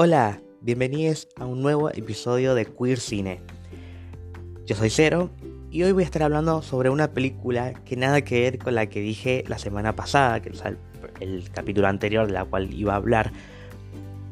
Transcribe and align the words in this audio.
Hola, 0.00 0.40
bienvenidos 0.60 1.26
a 1.34 1.44
un 1.44 1.60
nuevo 1.60 1.90
episodio 1.90 2.54
de 2.54 2.66
Queer 2.66 3.00
Cine. 3.00 3.40
Yo 4.64 4.76
soy 4.76 4.90
Cero 4.90 5.28
y 5.72 5.82
hoy 5.82 5.90
voy 5.90 6.04
a 6.04 6.06
estar 6.06 6.22
hablando 6.22 6.62
sobre 6.62 6.88
una 6.88 7.10
película 7.10 7.74
que 7.84 7.96
nada 7.96 8.22
que 8.22 8.42
ver 8.42 8.58
con 8.60 8.76
la 8.76 8.86
que 8.86 9.00
dije 9.00 9.42
la 9.48 9.58
semana 9.58 9.96
pasada, 9.96 10.40
que 10.40 10.50
es 10.50 10.62
el, 11.18 11.50
capítulo 11.50 11.88
anterior 11.88 12.28
de 12.28 12.32
la 12.32 12.44
cual 12.44 12.72
iba 12.72 12.92
a 12.92 12.96
hablar, 12.96 13.32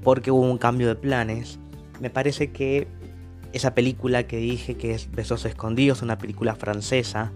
porque 0.04 0.30
hubo 0.30 0.48
un 0.48 0.58
cambio 0.58 0.86
de 0.86 0.94
planes. 0.94 1.58
Me 2.00 2.10
parece 2.10 2.52
que 2.52 2.86
esa 3.52 3.74
película 3.74 4.28
que 4.28 4.36
dije 4.36 4.76
que 4.76 4.92
es 4.92 5.10
Besos 5.10 5.44
Escondidos, 5.46 6.00
una 6.00 6.16
película 6.16 6.54
francesa, 6.54 7.32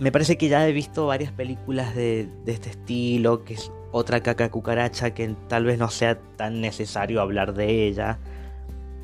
me 0.00 0.10
parece 0.10 0.36
que 0.36 0.48
ya 0.48 0.66
he 0.66 0.72
visto 0.72 1.06
varias 1.06 1.30
películas 1.30 1.94
de, 1.94 2.28
de, 2.44 2.50
este 2.50 2.70
estilo, 2.70 3.44
que 3.44 3.54
es 3.54 3.70
otra 3.92 4.20
caca 4.20 4.50
cucaracha, 4.50 5.14
que 5.14 5.34
tal 5.48 5.64
vez 5.64 5.78
no 5.78 5.90
sea 5.90 6.18
tan 6.36 6.60
necesario 6.60 7.20
hablar 7.20 7.54
de 7.54 7.86
ella, 7.86 8.18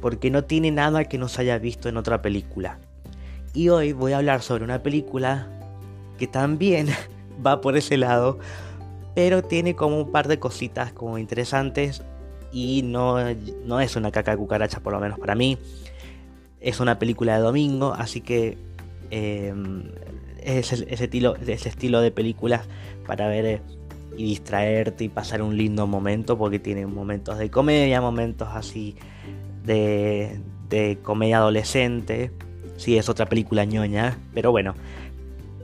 porque 0.01 0.31
no 0.31 0.45
tiene 0.45 0.71
nada 0.71 1.05
que 1.05 1.19
no 1.19 1.29
se 1.29 1.43
haya 1.43 1.59
visto 1.59 1.89
en 1.89 1.97
otra 1.97 2.23
película. 2.23 2.79
Y 3.55 3.69
hoy 3.69 3.93
voy 3.93 4.13
a 4.13 4.19
hablar 4.19 4.43
sobre 4.43 4.65
una 4.65 4.83
película 4.83 5.49
que 6.19 6.27
también 6.27 6.89
va 7.47 7.61
por 7.61 7.77
ese 7.77 7.97
lado, 7.97 8.39
pero 9.15 9.43
tiene 9.43 9.75
como 9.75 9.99
un 9.99 10.11
par 10.11 10.29
de 10.29 10.39
cositas 10.39 10.93
como 10.93 11.19
interesantes 11.19 12.03
y 12.53 12.83
no, 12.83 13.17
no 13.65 13.81
es 13.81 13.97
una 13.97 14.11
caca 14.11 14.37
cucaracha, 14.37 14.81
por 14.81 14.93
lo 14.93 15.01
menos 15.01 15.19
para 15.19 15.35
mí. 15.35 15.59
Es 16.61 16.81
una 16.81 16.99
película 16.99 17.37
de 17.37 17.43
domingo, 17.43 17.95
así 17.97 18.21
que 18.21 18.57
eh, 19.11 19.53
es 20.43 20.73
ese, 20.73 21.05
estilo, 21.05 21.37
ese 21.37 21.69
estilo 21.69 22.01
de 22.01 22.11
películas 22.11 22.67
para 23.07 23.29
ver 23.29 23.45
eh, 23.45 23.63
y 24.17 24.25
distraerte 24.25 25.05
y 25.05 25.09
pasar 25.09 25.43
un 25.43 25.57
lindo 25.57 25.87
momento 25.87 26.37
porque 26.37 26.59
tiene 26.59 26.87
momentos 26.87 27.39
de 27.39 27.51
comedia, 27.51 28.01
momentos 28.01 28.49
así 28.53 28.97
de, 29.65 30.41
de 30.69 30.99
comedia 31.03 31.39
adolescente. 31.39 32.31
Sí, 32.77 32.97
es 32.97 33.09
otra 33.09 33.27
película 33.27 33.65
ñoña, 33.65 34.19
pero 34.35 34.51
bueno, 34.51 34.75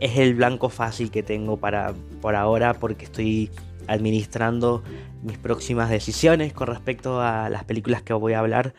es 0.01 0.19
el 0.19 0.35
blanco 0.35 0.69
fácil 0.69 1.11
que 1.11 1.23
tengo 1.23 1.57
para 1.57 1.95
por 2.21 2.37
ahora 2.37 2.75
porque 2.75 3.05
estoy 3.05 3.51
administrando 3.87 4.83
mis 5.23 5.39
próximas 5.39 5.91
decisiones 5.91 6.53
con 6.53 6.69
respecto 6.69 7.21
a 7.21 7.49
las 7.49 7.65
películas 7.65 8.03
que 8.03 8.13
voy 8.13 8.35
a 8.35 8.41
hablar. 8.41 8.75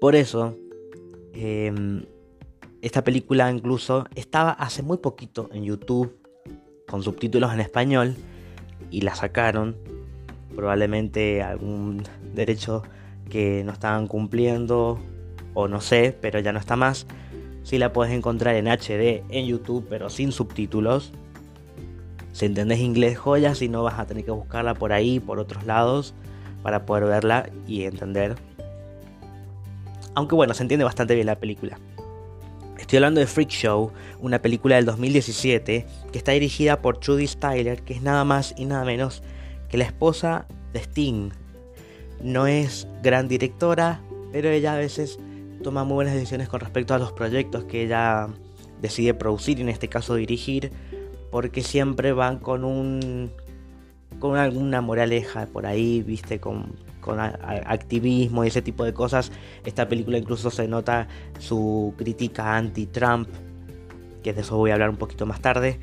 Por 0.00 0.14
eso, 0.14 0.56
eh, 1.34 1.72
esta 2.80 3.02
película 3.02 3.50
incluso 3.50 4.06
estaba 4.14 4.52
hace 4.52 4.82
muy 4.82 4.98
poquito 4.98 5.50
en 5.52 5.64
YouTube 5.64 6.16
con 6.88 7.02
subtítulos 7.02 7.52
en 7.52 7.60
español 7.60 8.16
y 8.90 9.02
la 9.02 9.14
sacaron. 9.14 9.76
Probablemente 10.54 11.42
algún 11.42 12.02
derecho 12.34 12.82
que 13.30 13.62
no 13.64 13.72
estaban 13.72 14.08
cumpliendo 14.08 14.98
o 15.54 15.68
no 15.68 15.80
sé, 15.80 16.16
pero 16.20 16.40
ya 16.40 16.52
no 16.52 16.58
está 16.58 16.76
más. 16.76 17.06
Si 17.62 17.78
la 17.78 17.92
puedes 17.92 18.12
encontrar 18.14 18.56
en 18.56 18.66
HD 18.66 19.22
en 19.28 19.46
YouTube, 19.46 19.86
pero 19.88 20.10
sin 20.10 20.32
subtítulos. 20.32 21.12
Si 22.32 22.46
entendés 22.46 22.80
inglés, 22.80 23.18
joya, 23.18 23.54
si 23.54 23.68
no 23.68 23.82
vas 23.82 23.98
a 23.98 24.06
tener 24.06 24.24
que 24.24 24.30
buscarla 24.30 24.74
por 24.74 24.92
ahí, 24.92 25.20
por 25.20 25.38
otros 25.38 25.64
lados, 25.66 26.14
para 26.62 26.86
poder 26.86 27.04
verla 27.04 27.50
y 27.66 27.82
entender. 27.82 28.36
Aunque 30.14 30.34
bueno, 30.34 30.54
se 30.54 30.62
entiende 30.62 30.84
bastante 30.84 31.14
bien 31.14 31.26
la 31.26 31.38
película. 31.38 31.78
Estoy 32.88 32.96
hablando 32.96 33.20
de 33.20 33.26
Freak 33.26 33.50
Show, 33.50 33.92
una 34.18 34.40
película 34.40 34.76
del 34.76 34.86
2017 34.86 35.84
que 36.10 36.16
está 36.16 36.32
dirigida 36.32 36.80
por 36.80 36.96
Trudy 36.96 37.26
Styler, 37.26 37.82
que 37.82 37.92
es 37.92 38.00
nada 38.00 38.24
más 38.24 38.54
y 38.56 38.64
nada 38.64 38.82
menos 38.86 39.22
que 39.68 39.76
la 39.76 39.84
esposa 39.84 40.46
de 40.72 40.78
Sting. 40.80 41.28
No 42.22 42.46
es 42.46 42.88
gran 43.02 43.28
directora, 43.28 44.00
pero 44.32 44.48
ella 44.48 44.72
a 44.72 44.78
veces 44.78 45.18
toma 45.62 45.84
muy 45.84 45.96
buenas 45.96 46.14
decisiones 46.14 46.48
con 46.48 46.60
respecto 46.60 46.94
a 46.94 46.98
los 46.98 47.12
proyectos 47.12 47.64
que 47.64 47.82
ella 47.82 48.28
decide 48.80 49.12
producir 49.12 49.60
en 49.60 49.68
este 49.68 49.88
caso 49.88 50.14
dirigir, 50.14 50.72
porque 51.30 51.60
siempre 51.60 52.14
van 52.14 52.38
con 52.38 52.64
un 52.64 53.30
con 54.18 54.38
alguna 54.38 54.80
moraleja 54.80 55.44
por 55.44 55.66
ahí, 55.66 56.02
viste, 56.02 56.40
con 56.40 56.72
con 57.00 57.18
activismo 57.20 58.44
y 58.44 58.48
ese 58.48 58.62
tipo 58.62 58.84
de 58.84 58.92
cosas. 58.92 59.32
Esta 59.64 59.88
película 59.88 60.18
incluso 60.18 60.50
se 60.50 60.68
nota 60.68 61.08
su 61.38 61.94
crítica 61.96 62.56
anti-Trump, 62.56 63.28
que 64.22 64.32
de 64.32 64.40
eso 64.40 64.56
voy 64.56 64.70
a 64.70 64.74
hablar 64.74 64.90
un 64.90 64.96
poquito 64.96 65.26
más 65.26 65.40
tarde. 65.40 65.78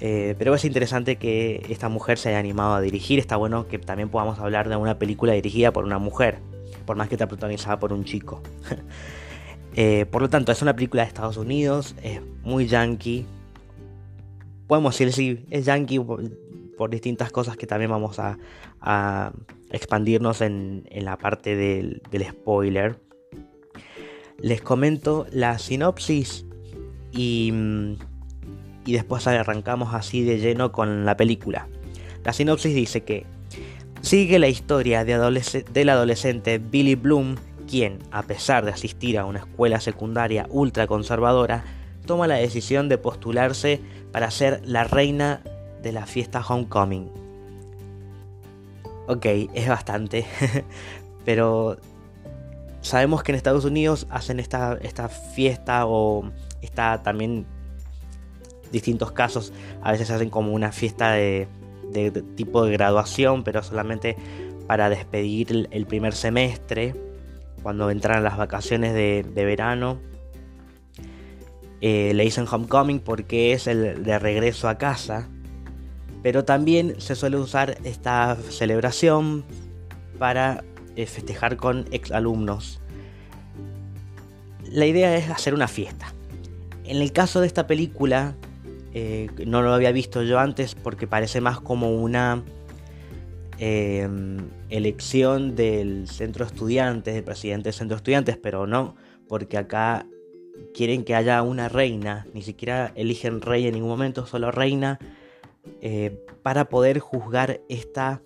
Eh, 0.00 0.34
pero 0.38 0.54
es 0.54 0.64
interesante 0.64 1.16
que 1.16 1.64
esta 1.70 1.88
mujer 1.88 2.18
se 2.18 2.28
haya 2.28 2.38
animado 2.38 2.74
a 2.74 2.80
dirigir. 2.80 3.18
Está 3.18 3.36
bueno 3.36 3.66
que 3.66 3.78
también 3.78 4.08
podamos 4.08 4.38
hablar 4.38 4.68
de 4.68 4.76
una 4.76 4.98
película 4.98 5.32
dirigida 5.32 5.72
por 5.72 5.84
una 5.84 5.98
mujer, 5.98 6.38
por 6.84 6.96
más 6.96 7.08
que 7.08 7.14
esté 7.14 7.26
protagonizada 7.26 7.78
por 7.78 7.92
un 7.92 8.04
chico. 8.04 8.42
eh, 9.76 10.06
por 10.10 10.22
lo 10.22 10.28
tanto, 10.28 10.52
es 10.52 10.62
una 10.62 10.74
película 10.74 11.02
de 11.02 11.08
Estados 11.08 11.36
Unidos, 11.36 11.94
es 12.02 12.20
muy 12.42 12.66
yankee. 12.66 13.26
Podemos 14.66 14.98
decir, 14.98 15.12
sí, 15.12 15.46
es 15.50 15.64
yankee 15.64 16.00
por 16.76 16.90
distintas 16.90 17.30
cosas 17.30 17.56
que 17.56 17.66
también 17.66 17.90
vamos 17.90 18.18
a, 18.18 18.38
expandirnos 19.70 20.40
en, 20.40 20.84
la 20.92 21.16
parte 21.18 21.56
del, 21.56 22.02
spoiler. 22.28 23.00
Les 24.38 24.60
comento 24.60 25.26
la 25.32 25.58
sinopsis 25.58 26.46
y, 27.10 27.52
y 28.84 28.92
después 28.92 29.26
arrancamos 29.26 29.94
así 29.94 30.22
de 30.22 30.38
lleno 30.38 30.72
con 30.72 31.04
la 31.04 31.16
película. 31.16 31.68
La 32.24 32.32
sinopsis 32.32 32.74
dice 32.74 33.02
que 33.02 33.26
sigue 34.02 34.38
la 34.38 34.48
historia 34.48 35.04
de 35.04 35.64
del 35.72 35.88
adolescente 35.88 36.58
Billy 36.58 36.94
Bloom, 36.94 37.36
quien, 37.66 37.98
a 38.10 38.22
pesar 38.22 38.64
de 38.64 38.70
asistir 38.70 39.18
a 39.18 39.24
una 39.24 39.40
escuela 39.40 39.80
secundaria 39.80 40.46
ultra 40.50 40.86
conservadora, 40.86 41.64
toma 42.06 42.26
la 42.26 42.36
decisión 42.36 42.88
de 42.88 42.98
postularse 42.98 43.80
para 44.12 44.30
ser 44.30 44.60
la 44.64 44.84
reina 44.84 45.42
de 45.86 45.92
la 45.92 46.04
fiesta 46.04 46.44
Homecoming. 46.46 47.08
Ok, 49.06 49.24
es 49.54 49.68
bastante, 49.68 50.26
pero 51.24 51.78
sabemos 52.80 53.22
que 53.22 53.30
en 53.30 53.36
Estados 53.36 53.64
Unidos 53.64 54.08
hacen 54.10 54.40
esta, 54.40 54.76
esta 54.82 55.08
fiesta 55.08 55.86
o 55.86 56.32
está 56.60 57.04
también 57.04 57.46
distintos 58.72 59.12
casos, 59.12 59.52
a 59.80 59.92
veces 59.92 60.10
hacen 60.10 60.28
como 60.28 60.52
una 60.52 60.72
fiesta 60.72 61.12
de, 61.12 61.46
tipo 62.34 62.64
de 62.64 62.72
graduación, 62.72 63.44
pero 63.44 63.62
solamente 63.62 64.16
para 64.66 64.88
despedir 64.88 65.68
el, 65.70 65.86
primer 65.86 66.14
semestre, 66.14 66.96
cuando 67.62 67.92
entran 67.92 68.24
las 68.24 68.36
vacaciones 68.36 68.92
de, 68.92 69.24
de 69.32 69.44
verano. 69.44 70.00
Eh, 71.80 72.12
le 72.14 72.24
dicen 72.24 72.46
homecoming 72.50 72.98
porque 73.00 73.52
es 73.52 73.68
el 73.68 74.02
de 74.02 74.18
regreso 74.18 74.68
a 74.68 74.78
casa 74.78 75.28
pero 76.26 76.44
también 76.44 77.00
se 77.00 77.14
suele 77.14 77.36
usar 77.36 77.78
esta 77.84 78.36
celebración 78.50 79.44
para 80.18 80.64
eh, 80.96 81.06
festejar 81.06 81.56
con 81.56 81.84
exalumnos. 81.92 82.80
La 84.68 84.86
idea 84.86 85.16
es 85.16 85.30
hacer 85.30 85.54
una 85.54 85.68
fiesta. 85.68 86.12
En 86.82 86.96
el 86.96 87.12
caso 87.12 87.40
de 87.40 87.46
esta 87.46 87.68
película, 87.68 88.34
eh, 88.92 89.28
no 89.46 89.62
lo 89.62 89.72
había 89.72 89.92
visto 89.92 90.24
yo 90.24 90.40
antes 90.40 90.74
porque 90.74 91.06
parece 91.06 91.40
más 91.40 91.60
como 91.60 91.94
una 91.94 92.42
em, 93.58 94.48
elección 94.68 95.54
del 95.54 96.08
centro 96.08 96.44
de 96.44 96.52
estudiantes, 96.52 97.14
del 97.14 97.22
presidente 97.22 97.68
del 97.68 97.74
centro 97.74 97.94
de 97.94 97.98
estudiantes, 98.00 98.36
pero 98.36 98.66
no, 98.66 98.96
porque 99.28 99.58
acá 99.58 100.08
quieren 100.74 101.04
que 101.04 101.14
haya 101.14 101.40
una 101.42 101.68
reina, 101.68 102.26
ni 102.34 102.42
siquiera 102.42 102.90
eligen 102.96 103.42
rey 103.42 103.68
en 103.68 103.74
ningún 103.74 103.90
momento, 103.90 104.26
solo 104.26 104.50
reina 104.50 104.98
eh, 105.80 106.24
para 106.42 106.68
poder 106.68 106.98
juzgar 106.98 107.60
esta 107.68 108.22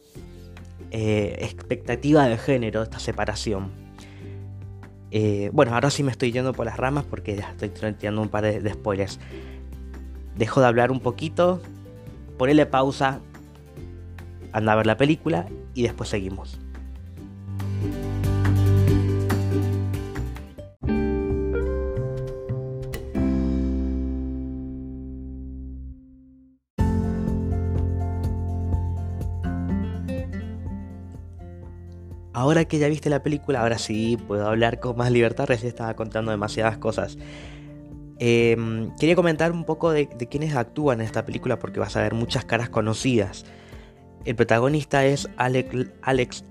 eh, 0.90 1.37
expectativa 1.40 2.26
de 2.26 2.37
género, 2.37 2.82
esta 2.82 2.98
separación. 2.98 3.70
Eh, 5.10 5.50
bueno, 5.52 5.75
ahora 5.75 5.90
sí 5.90 6.02
me 6.02 6.10
estoy 6.10 6.32
yendo 6.32 6.52
por 6.52 6.66
las 6.66 6.76
ramas 6.76 7.04
porque 7.04 7.37
ya 7.37 7.50
estoy 7.50 7.92
tirando 7.92 8.22
un 8.22 8.28
par 8.28 8.44
de, 8.44 8.72
spoilers. 8.72 9.19
Dejo 10.37 10.60
de 10.60 10.66
hablar 10.66 10.90
un 10.90 11.00
poquito, 11.00 11.60
ponele 12.38 12.66
pausa, 12.66 13.20
anda 14.52 14.72
a 14.72 14.76
ver 14.76 14.87
la 14.87 14.96
película 14.96 15.46
y 15.75 15.82
después 15.82 16.08
seguimos. 16.08 16.58
Ahora 32.50 32.64
que 32.64 32.81
ya 32.81 32.88
viste 32.88 33.11
la 33.11 33.23
película, 33.23 33.62
ahora 33.62 33.79
sí 33.79 34.19
puedo 34.26 34.44
hablar 34.49 34.81
con 34.81 34.97
más 34.97 35.12
libertad, 35.12 35.47
recién 35.47 35.69
estaba 35.69 35.94
contando 35.94 36.32
demasiadas 36.32 36.79
cosas. 36.79 37.17
Em, 38.19 38.91
quería 38.97 39.14
comentar 39.14 39.52
un 39.52 39.62
poco 39.62 39.93
de, 39.93 40.08
quiénes 40.08 40.56
actúan 40.56 40.99
en 41.00 41.06
esta 41.06 41.25
película 41.25 41.61
porque 41.61 41.79
vas 41.79 41.97
a 41.97 42.02
ver 42.02 42.12
muchas 42.12 42.44
caras 42.44 42.69
conocidas. 42.69 43.44
el 44.25 44.35
protagonista 44.35 45.06
es 45.06 45.31
Alex, 45.37 45.93
Alex 46.02 46.44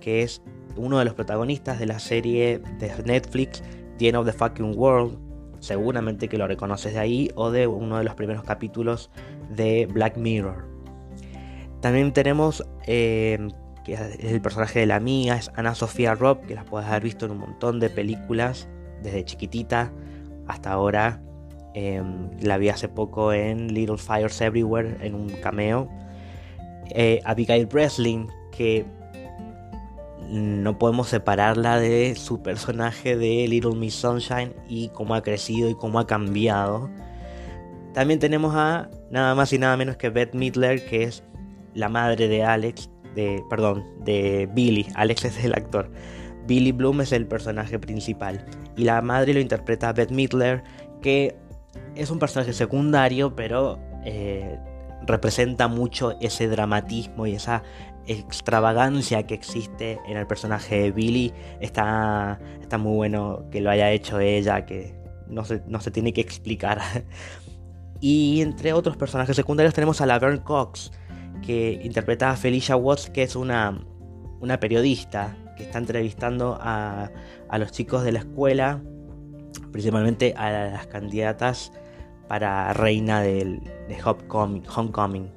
que 0.00 0.22
es 0.22 0.40
uno 0.76 0.98
de 0.98 1.04
los 1.04 1.12
protagonistas 1.12 1.78
de 1.78 1.84
la 1.84 1.98
serie 1.98 2.62
de 2.78 2.90
Netflix 3.04 3.62
The 3.98 4.08
End 4.08 4.16
of 4.16 4.24
the 4.24 4.32
Fucking 4.32 4.78
World. 4.78 5.18
Seguramente 5.60 6.26
que 6.26 6.38
lo 6.38 6.46
reconoces 6.46 6.94
de 6.94 7.00
ahí 7.00 7.30
o 7.34 7.50
de 7.50 7.66
uno 7.66 7.98
de 7.98 8.04
los 8.04 8.14
primeros 8.14 8.44
capítulos 8.44 9.10
de 9.50 9.84
Black 9.92 10.16
Mirror. 10.16 10.72
También 11.82 12.14
tenemos 12.14 12.64
eh, 12.86 13.48
que 13.84 13.94
es 13.94 14.32
el 14.32 14.40
personaje 14.40 14.80
de 14.80 14.86
la 14.86 14.96
amiga, 14.96 15.36
es 15.36 15.50
Ana 15.54 15.74
Sofía 15.74 16.14
Robb, 16.14 16.46
que 16.46 16.54
la 16.54 16.64
puedes 16.64 16.88
haber 16.88 17.02
visto 17.02 17.26
en 17.26 17.32
un 17.32 17.38
montón 17.38 17.80
de 17.80 17.90
películas, 17.90 18.68
desde 19.02 19.24
chiquitita 19.24 19.92
hasta 20.46 20.72
ahora. 20.72 21.20
Em, 21.74 22.30
la 22.40 22.58
vi 22.58 22.68
hace 22.68 22.88
poco 22.88 23.32
en 23.32 23.72
Little 23.72 23.98
Fires 23.98 24.40
Everywhere, 24.40 24.96
en 25.00 25.14
un 25.14 25.28
cameo. 25.28 25.88
Eh, 26.90 27.20
Abigail 27.24 27.66
Breslin, 27.66 28.28
que 28.50 28.84
no 30.28 30.78
podemos 30.78 31.08
separarla 31.08 31.78
de 31.78 32.14
su 32.14 32.42
personaje 32.42 33.16
de 33.16 33.46
Little 33.48 33.74
Miss 33.74 33.94
Sunshine 33.94 34.54
y 34.68 34.88
cómo 34.88 35.14
ha 35.14 35.22
crecido 35.22 35.68
y 35.68 35.74
cómo 35.74 35.98
ha 35.98 36.06
cambiado. 36.06 36.90
También 37.92 38.18
tenemos 38.18 38.54
a 38.54 38.88
nada 39.10 39.34
más 39.34 39.52
y 39.52 39.58
nada 39.58 39.76
menos 39.76 39.96
que 39.96 40.08
Beth 40.08 40.34
Midler, 40.34 40.84
que 40.86 41.04
es 41.04 41.22
la 41.74 41.88
madre 41.88 42.28
de 42.28 42.44
Alex, 42.44 42.88
de, 43.14 43.42
perdón, 43.48 43.84
de 44.04 44.48
Billy. 44.52 44.86
Alex 44.94 45.24
es 45.24 45.44
el 45.44 45.54
actor. 45.54 45.90
Billy 46.46 46.72
Bloom 46.72 47.00
es 47.02 47.12
el 47.12 47.26
personaje 47.26 47.78
principal. 47.78 48.44
Y 48.76 48.84
la 48.84 49.00
madre 49.02 49.34
lo 49.34 49.40
interpreta 49.40 49.92
Beth 49.92 50.10
Midler, 50.10 50.62
que 51.00 51.36
es 51.94 52.10
un 52.10 52.18
personaje 52.18 52.52
secundario, 52.52 53.34
pero 53.36 53.78
eh, 54.04 54.58
representa 55.06 55.68
mucho 55.68 56.16
ese 56.20 56.48
dramatismo 56.48 57.26
y 57.26 57.34
esa 57.34 57.62
extravagancia 58.06 59.24
que 59.26 59.34
existe 59.34 60.00
en 60.06 60.16
el 60.16 60.26
personaje 60.26 60.82
de 60.82 60.92
Billy. 60.92 61.32
Está, 61.60 62.40
está 62.60 62.78
muy 62.78 62.96
bueno 62.96 63.44
que 63.50 63.60
lo 63.60 63.70
haya 63.70 63.90
hecho 63.90 64.18
ella, 64.20 64.66
que 64.66 64.94
no 65.28 65.44
se, 65.44 65.62
no 65.66 65.80
se 65.80 65.90
tiene 65.90 66.12
que 66.12 66.20
explicar. 66.20 66.80
y 68.00 68.40
entre 68.40 68.72
otros 68.72 68.96
personajes 68.96 69.36
secundarios 69.36 69.74
tenemos 69.74 70.00
a 70.00 70.06
Laverne 70.06 70.42
Cox, 70.42 70.92
que 71.44 71.80
interpreta 71.82 72.30
a 72.30 72.36
Felicia 72.36 72.76
Watts, 72.76 73.10
que 73.10 73.22
es 73.22 73.36
una, 73.36 73.84
una 74.40 74.58
periodista 74.58 75.36
que 75.56 75.64
está 75.64 75.78
entrevistando 75.78 76.58
a, 76.60 77.10
a 77.48 77.58
los 77.58 77.72
chicos 77.72 78.04
de 78.04 78.12
la 78.12 78.20
escuela, 78.20 78.80
principalmente 79.70 80.34
a 80.36 80.70
las 80.70 80.86
candidatas 80.86 81.72
para 82.28 82.72
reina 82.72 83.20
del, 83.20 83.60
de 83.88 83.98
Homecoming. 84.02 85.30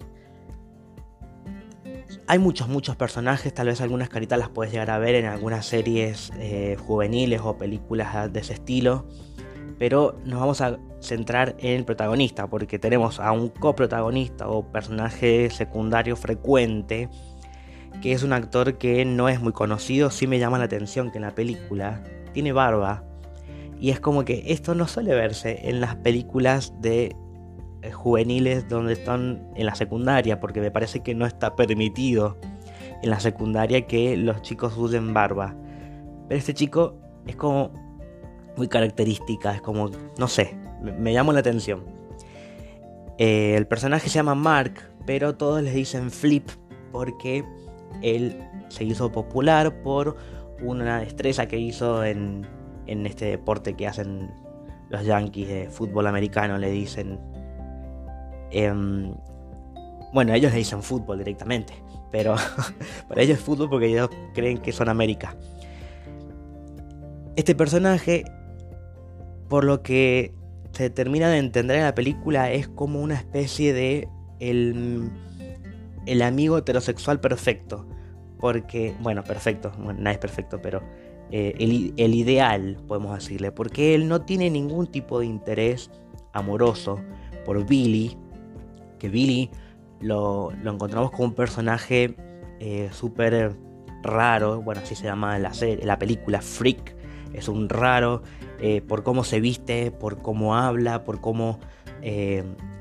Hay 2.27 2.39
muchos, 2.39 2.67
muchos 2.67 2.95
personajes, 2.95 3.53
tal 3.53 3.67
vez 3.67 3.81
algunas 3.81 4.09
caritas 4.09 4.39
las 4.39 4.49
puedes 4.49 4.71
llegar 4.71 4.89
a 4.89 4.97
ver 4.97 5.15
en 5.15 5.25
algunas 5.25 5.65
series 5.65 6.31
eh, 6.39 6.77
juveniles 6.79 7.41
o 7.43 7.57
películas 7.57 8.31
de 8.31 8.39
ese 8.39 8.53
estilo, 8.53 9.05
pero 9.77 10.17
nos 10.25 10.39
vamos 10.39 10.61
a 10.61 10.77
centrar 11.01 11.55
en 11.59 11.77
el 11.77 11.85
protagonista, 11.85 12.47
porque 12.47 12.79
tenemos 12.79 13.19
a 13.19 13.31
un 13.31 13.49
coprotagonista 13.49 14.47
o 14.47 14.71
personaje 14.71 15.49
secundario 15.49 16.15
frecuente, 16.15 17.09
que 18.01 18.11
es 18.13 18.23
un 18.23 18.33
actor 18.33 18.77
que 18.77 19.05
no 19.05 19.29
es 19.29 19.41
muy 19.41 19.53
conocido, 19.53 20.09
sí 20.09 20.27
me 20.27 20.39
llama 20.39 20.57
la 20.57 20.65
atención 20.65 21.11
que 21.11 21.17
en 21.17 21.23
la 21.23 21.35
película 21.35 22.03
tiene 22.33 22.51
barba, 22.51 23.03
y 23.79 23.89
es 23.89 23.99
como 23.99 24.23
que 24.23 24.43
esto 24.47 24.75
no 24.75 24.87
suele 24.87 25.13
verse 25.13 25.69
en 25.69 25.81
las 25.81 25.95
películas 25.95 26.73
de 26.81 27.15
eh, 27.81 27.91
juveniles 27.91 28.67
donde 28.69 28.93
están 28.93 29.47
en 29.55 29.65
la 29.65 29.75
secundaria, 29.75 30.39
porque 30.39 30.61
me 30.61 30.71
parece 30.71 31.01
que 31.01 31.13
no 31.13 31.25
está 31.25 31.55
permitido 31.55 32.37
en 33.03 33.09
la 33.09 33.19
secundaria 33.19 33.85
que 33.85 34.15
los 34.17 34.41
chicos 34.41 34.77
usen 34.77 35.13
barba. 35.13 35.55
Pero 36.27 36.39
este 36.39 36.53
chico 36.53 36.95
es 37.27 37.35
como 37.35 37.71
muy 38.57 38.67
característica, 38.67 39.53
es 39.53 39.61
como, 39.61 39.89
no 40.17 40.27
sé, 40.27 40.55
me, 40.81 41.13
llamó 41.13 41.33
la 41.33 41.39
atención. 41.39 41.83
Eh, 43.17 43.55
el 43.55 43.67
personaje 43.67 44.09
se 44.09 44.15
llama 44.15 44.35
Mark, 44.35 44.73
pero 45.05 45.35
todos 45.35 45.61
le 45.61 45.71
dicen 45.71 46.11
Flip 46.11 46.49
porque 46.91 47.45
él 48.01 48.39
se 48.69 48.83
hizo 48.83 49.11
popular 49.11 49.81
por 49.81 50.17
una 50.61 50.99
destreza 50.99 51.47
que 51.47 51.57
hizo 51.57 52.03
en, 52.03 52.45
en 52.87 53.05
este 53.05 53.25
deporte 53.25 53.75
que 53.75 53.87
hacen 53.87 54.31
los 54.89 55.05
Yankees 55.05 55.47
de 55.47 55.69
fútbol 55.69 56.07
americano, 56.07 56.57
le 56.57 56.71
dicen... 56.71 57.19
Em, 58.51 59.13
bueno, 60.13 60.33
ellos 60.33 60.51
le 60.51 60.59
dicen 60.59 60.81
fútbol 60.81 61.17
directamente, 61.17 61.73
pero 62.11 62.35
para 63.07 63.21
ellos 63.21 63.37
es 63.39 63.43
fútbol 63.43 63.69
porque 63.69 63.87
ellos 63.87 64.09
creen 64.33 64.59
que 64.59 64.71
son 64.71 64.87
América. 64.87 65.35
Este 67.35 67.53
personaje, 67.53 68.23
por 69.47 69.63
lo 69.63 69.81
que 69.81 70.33
se 70.71 70.89
termina 70.89 71.29
de 71.29 71.37
entender 71.37 71.77
en 71.77 71.83
la 71.83 71.95
película, 71.95 72.51
es 72.51 72.67
como 72.67 73.01
una 73.01 73.15
especie 73.15 73.73
de 73.73 74.09
el, 74.39 75.09
el 76.05 76.21
amigo 76.21 76.57
heterosexual 76.57 77.19
perfecto. 77.19 77.87
Porque, 78.39 78.93
bueno, 79.01 79.23
perfecto, 79.23 79.71
bueno, 79.77 80.01
nadie 80.01 80.15
es 80.15 80.19
perfecto, 80.19 80.61
pero 80.61 80.81
eh, 81.31 81.55
el, 81.97 82.13
ideal, 82.13 82.77
podemos 82.87 83.15
decirle, 83.15 83.51
porque 83.51 83.95
él 83.95 84.07
no 84.07 84.21
tiene 84.21 84.49
ningún 84.49 84.87
tipo 84.87 85.19
de 85.19 85.25
interés 85.25 85.89
amoroso 86.33 86.99
por 87.45 87.65
Billy, 87.65 88.15
que 88.99 89.09
Billy 89.09 89.49
lo, 90.01 90.51
encontramos 90.51 91.11
como 91.11 91.25
un 91.25 91.33
personaje 91.33 92.15
eh, 92.59 92.89
súper 92.91 93.55
raro, 94.03 94.61
bueno, 94.61 94.81
así 94.83 94.93
se 94.93 95.05
llama 95.05 95.39
la, 95.39 95.51
la 95.81 95.97
película 95.97 96.41
Freak, 96.41 96.94
es 97.37 97.47
un 97.47 97.69
raro 97.69 98.23
eh, 98.59 98.81
por 98.81 99.03
cómo 99.03 99.23
se 99.23 99.39
viste, 99.39 99.91
por 99.91 100.21
cómo 100.21 100.55
habla, 100.55 101.03
por 101.03 101.21
cómo 101.21 101.59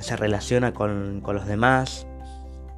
se 0.00 0.16
relaciona 0.16 0.74
con, 0.74 1.22
con 1.22 1.34
los 1.34 1.46
demás. 1.46 2.06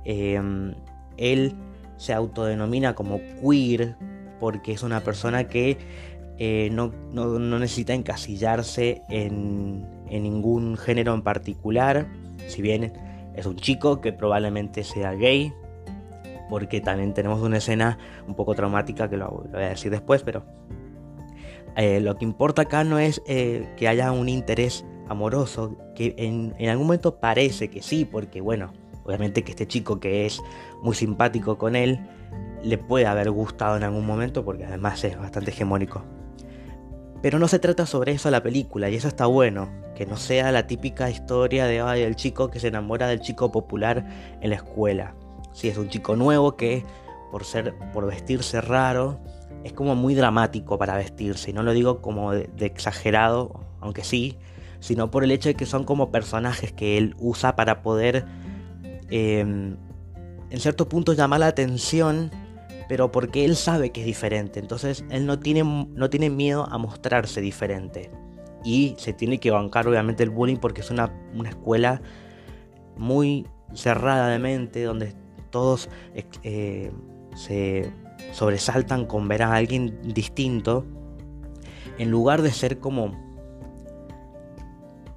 él 0.05 1.57
se 1.97 2.13
autodenomina 2.13 2.95
como 2.95 3.21
queer, 3.43 3.97
porque 4.39 4.71
es 4.71 4.85
una 4.85 5.01
persona 5.01 5.49
que 5.49 5.77
eh, 6.39 6.69
no, 6.71 6.93
necesita 7.39 7.95
encasillarse 7.95 9.03
en, 9.09 9.87
ningún 10.11 10.77
género 10.77 11.15
en 11.15 11.23
particular, 11.23 12.07
si 12.47 12.61
bien 12.61 12.93
es 13.35 13.47
un 13.47 13.57
chico 13.57 14.01
que 14.01 14.13
probablemente 14.13 14.85
sea 14.85 15.13
gay, 15.13 15.53
porque 16.51 16.81
también 16.81 17.15
tenemos 17.15 17.41
una 17.41 17.57
escena 17.57 17.99
un 18.29 18.35
poco 18.35 18.55
traumática 18.55 19.09
que 19.09 19.17
lo, 19.17 19.47
voy 19.51 19.63
a 19.63 19.71
decir 19.71 19.91
después, 19.91 20.23
pero 20.23 20.45
eh, 21.77 22.01
lo 22.01 22.17
que 22.17 22.25
importa 22.25 22.63
acá 22.63 22.85
no 22.85 22.99
es 22.99 23.23
eh, 23.27 23.69
que 23.77 23.87
haya 23.89 24.11
un 24.11 24.29
interés 24.29 24.85
amoroso, 25.09 25.77
que 25.95 26.15
en, 26.17 26.55
algún 26.69 26.87
momento 26.87 27.21
parece 27.21 27.69
que 27.69 27.83
sí, 27.83 28.05
porque 28.05 28.41
bueno, 28.41 28.73
obviamente 29.05 29.43
que 29.43 29.53
este 29.53 29.67
chico 29.67 30.01
que 30.01 30.27
es 30.27 30.41
muy 30.83 30.95
simpático 30.95 31.59
con 31.59 31.77
él, 31.77 32.01
le 32.63 32.79
puede 32.79 33.07
haber 33.07 33.31
gustado 33.31 33.77
en 33.77 33.85
algún 33.85 34.07
momento 34.07 34.45
porque 34.45 34.65
además 34.65 35.05
es 35.05 35.19
bastante 35.19 35.51
hegemónico. 35.51 36.03
Pero 37.23 37.39
no 37.39 37.47
se 37.47 37.59
trata 37.59 37.87
sobre 37.87 38.13
eso 38.13 38.31
la 38.31 38.43
película 38.43 38.89
y 38.89 38.97
eso 38.97 39.09
está 39.09 39.27
bueno, 39.27 39.69
que 39.95 40.07
no 40.07 40.17
sea 40.17 40.51
la 40.53 40.67
típica 40.67 41.11
historia 41.11 41.67
de 41.67 41.81
ay, 41.81 42.03
el 42.03 42.17
chico 42.17 42.51
que 42.51 42.59
se 42.59 42.69
enamora 42.69 43.07
del 43.07 43.21
chico 43.21 43.53
popular 43.53 44.07
en 44.41 44.51
la 44.51 44.57
escuela. 44.57 45.15
Si 45.53 45.69
es 45.69 45.77
un 45.77 45.89
chico 45.89 46.17
nuevo 46.17 46.57
que 46.57 46.85
por 47.31 47.45
ser 47.45 47.75
por 47.93 48.07
vestirse 48.07 48.61
raro 48.61 49.21
es 49.67 49.73
como 49.73 49.95
muy 49.95 50.15
dramático 50.15 50.79
para 50.79 50.97
vestirse, 50.97 51.51
y 51.51 51.53
no 51.53 51.63
lo 51.63 51.73
digo 51.73 52.01
como 52.01 52.33
de, 52.33 52.49
exagerado, 52.61 53.61
aunque 53.81 54.05
sí, 54.05 54.37
sino 54.81 55.11
por 55.11 55.25
el 55.25 55.31
hecho 55.31 55.49
de 55.49 55.55
que 55.55 55.67
son 55.67 55.85
como 55.85 56.11
personajes 56.11 56.73
que 56.73 56.99
él 56.99 57.15
usa 57.19 57.57
para 57.57 57.83
poder 57.83 58.25
em, 59.11 59.77
en 60.51 60.61
cierto 60.61 60.89
punto 60.89 61.13
llamar 61.13 61.41
la 61.41 61.49
atención 61.49 62.31
pero 62.89 63.11
porque 63.11 63.45
él 63.45 63.57
sabe 63.57 63.91
que 63.91 64.01
es 64.01 64.07
diferente. 64.07 64.61
Entonces 64.61 65.05
él 65.11 65.27
no 65.27 65.39
tiene, 65.39 65.65
no 65.65 66.11
tiene 66.11 66.31
miedo 66.31 66.67
a 66.71 66.79
mostrarse 66.79 67.41
diferente. 67.41 68.11
Y 68.65 68.95
se 68.99 69.13
tiene 69.13 69.39
que 69.39 69.51
bancar 69.51 69.87
obviamente 69.87 70.23
el 70.23 70.31
bullying 70.31 70.57
porque 70.57 70.81
es 70.81 70.91
una, 70.91 71.13
escuela 71.49 72.01
muy 72.97 73.47
cerrada 73.75 74.29
de 74.29 74.39
mente, 74.39 74.83
donde 74.83 75.15
todos 75.51 75.89
eh, 76.15 76.93
se 77.35 77.93
sobresaltan 78.33 79.07
con 79.07 79.29
ver 79.29 79.43
a 79.43 79.55
alguien 79.55 79.99
distinto, 80.03 80.85
en 81.99 82.11
lugar 82.11 82.43
de 82.43 82.53
ser 82.53 82.79
como... 82.79 83.25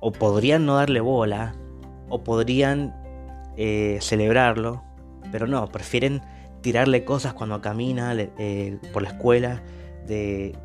O 0.01 0.12
podrían 0.12 0.65
no 0.65 0.75
darle 0.75 1.01
bola, 1.01 1.56
o 2.08 2.24
podrían 2.24 2.96
eh, 3.58 3.98
celebrarlo, 4.01 4.82
pero 5.32 5.48
no, 5.48 5.68
prefieren 5.68 6.22
tirarle 6.62 7.03
cosas 7.03 7.34
cuando 7.34 7.62
camina 7.62 8.13
eh, 8.15 8.77
por 8.94 9.01
la 9.01 9.10
escuela, 9.10 9.62
de, 10.08 10.56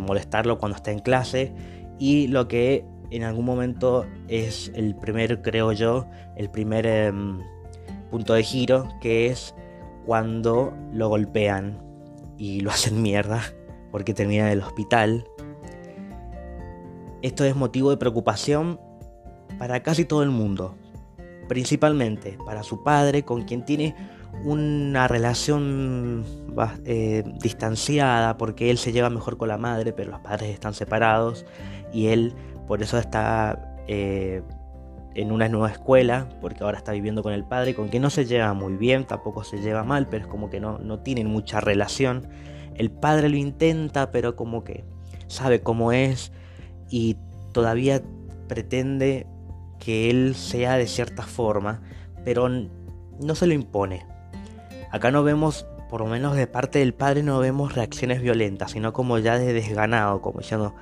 molestarlo 0.00 0.58
cuando 0.58 0.76
está 0.76 0.92
en 0.92 1.00
clase 1.00 1.52
y 1.98 2.28
lo 2.28 2.48
que 2.48 2.84
en 3.10 3.24
algún 3.24 3.44
momento 3.44 4.06
es 4.28 4.72
el 4.74 4.96
primer, 4.96 5.42
creo 5.42 5.72
yo, 5.72 6.06
el 6.36 6.50
primer 6.50 6.86
em, 6.86 7.40
punto 8.10 8.34
de 8.34 8.42
giro, 8.42 8.88
que 9.00 9.26
es 9.26 9.54
cuando 10.06 10.74
lo 10.92 11.08
golpean 11.08 11.82
y 12.38 12.60
lo 12.60 12.70
hacen 12.72 13.02
mierda 13.02 13.42
porque 13.90 14.14
termina 14.14 14.46
en 14.46 14.52
el 14.52 14.60
hospital. 14.60 15.24
Esto 17.22 17.44
es 17.44 17.54
motivo 17.54 17.90
de 17.90 17.96
preocupación 17.96 18.80
para 19.58 19.82
casi 19.82 20.04
todo 20.04 20.22
el 20.22 20.30
mundo, 20.30 20.74
principalmente 21.48 22.36
para 22.44 22.62
su 22.62 22.82
padre, 22.82 23.24
con 23.24 23.42
quien 23.44 23.64
tiene 23.64 23.94
una 24.42 25.06
relación 25.08 26.24
eh, 26.84 27.22
distanciada, 27.40 28.36
porque 28.36 28.70
él 28.70 28.78
se 28.78 28.92
lleva 28.92 29.10
mejor 29.10 29.36
con 29.36 29.48
la 29.48 29.58
madre, 29.58 29.92
pero 29.92 30.10
los 30.10 30.20
padres 30.20 30.50
están 30.50 30.74
separados 30.74 31.46
y 31.92 32.08
él 32.08 32.34
por 32.66 32.82
eso 32.82 32.98
está 32.98 33.76
eh, 33.86 34.42
en 35.14 35.32
una 35.32 35.48
nueva 35.48 35.70
escuela, 35.70 36.28
porque 36.40 36.64
ahora 36.64 36.78
está 36.78 36.92
viviendo 36.92 37.22
con 37.22 37.32
el 37.32 37.44
padre, 37.44 37.74
con 37.74 37.88
quien 37.88 38.02
no 38.02 38.10
se 38.10 38.24
lleva 38.24 38.52
muy 38.52 38.76
bien, 38.76 39.06
tampoco 39.06 39.44
se 39.44 39.58
lleva 39.58 39.84
mal, 39.84 40.08
pero 40.08 40.24
es 40.24 40.30
como 40.30 40.50
que 40.50 40.60
no, 40.60 40.78
no 40.78 41.00
tienen 41.00 41.28
mucha 41.28 41.60
relación. 41.60 42.28
El 42.74 42.90
padre 42.90 43.28
lo 43.28 43.36
intenta, 43.36 44.10
pero 44.10 44.34
como 44.34 44.64
que 44.64 44.84
sabe 45.28 45.62
cómo 45.62 45.92
es 45.92 46.32
y 46.90 47.16
todavía 47.52 48.02
pretende 48.48 49.26
que 49.78 50.10
él 50.10 50.34
sea 50.34 50.76
de 50.76 50.86
cierta 50.86 51.22
forma, 51.22 51.82
pero 52.24 52.48
no 52.48 53.34
se 53.34 53.46
lo 53.46 53.54
impone. 53.54 54.06
Acá 54.90 55.10
no 55.10 55.22
vemos, 55.22 55.66
por 55.90 56.00
lo 56.00 56.06
menos 56.06 56.36
de 56.36 56.46
parte 56.46 56.78
del 56.78 56.94
padre, 56.94 57.22
no 57.22 57.38
vemos 57.38 57.74
reacciones 57.74 58.22
violentas, 58.22 58.72
sino 58.72 58.92
como 58.92 59.18
ya 59.18 59.38
de 59.38 59.52
desganado, 59.52 60.20
como 60.20 60.40
diciendo, 60.40 60.74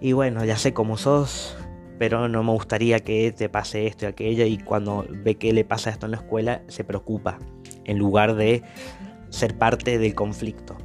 y 0.00 0.12
bueno, 0.12 0.44
ya 0.44 0.56
sé 0.56 0.72
cómo 0.72 0.96
sos, 0.96 1.56
pero 2.00 2.30
no 2.30 2.42
me 2.42 2.52
gustaría 2.52 3.00
que 3.00 3.30
te 3.30 3.50
pase 3.50 3.86
esto 3.86 4.06
y 4.06 4.08
aquello, 4.08 4.46
y 4.46 4.56
cuando 4.56 5.04
ve 5.06 5.34
que 5.34 5.52
le 5.52 5.66
pasa 5.66 5.90
esto 5.90 6.06
en 6.06 6.12
la 6.12 6.16
escuela, 6.16 6.62
se 6.66 6.82
preocupa, 6.82 7.38
en 7.84 7.98
lugar 7.98 8.36
de 8.36 8.62
ser 9.28 9.58
parte 9.58 9.98
del 9.98 10.14
conflicto. 10.14 10.78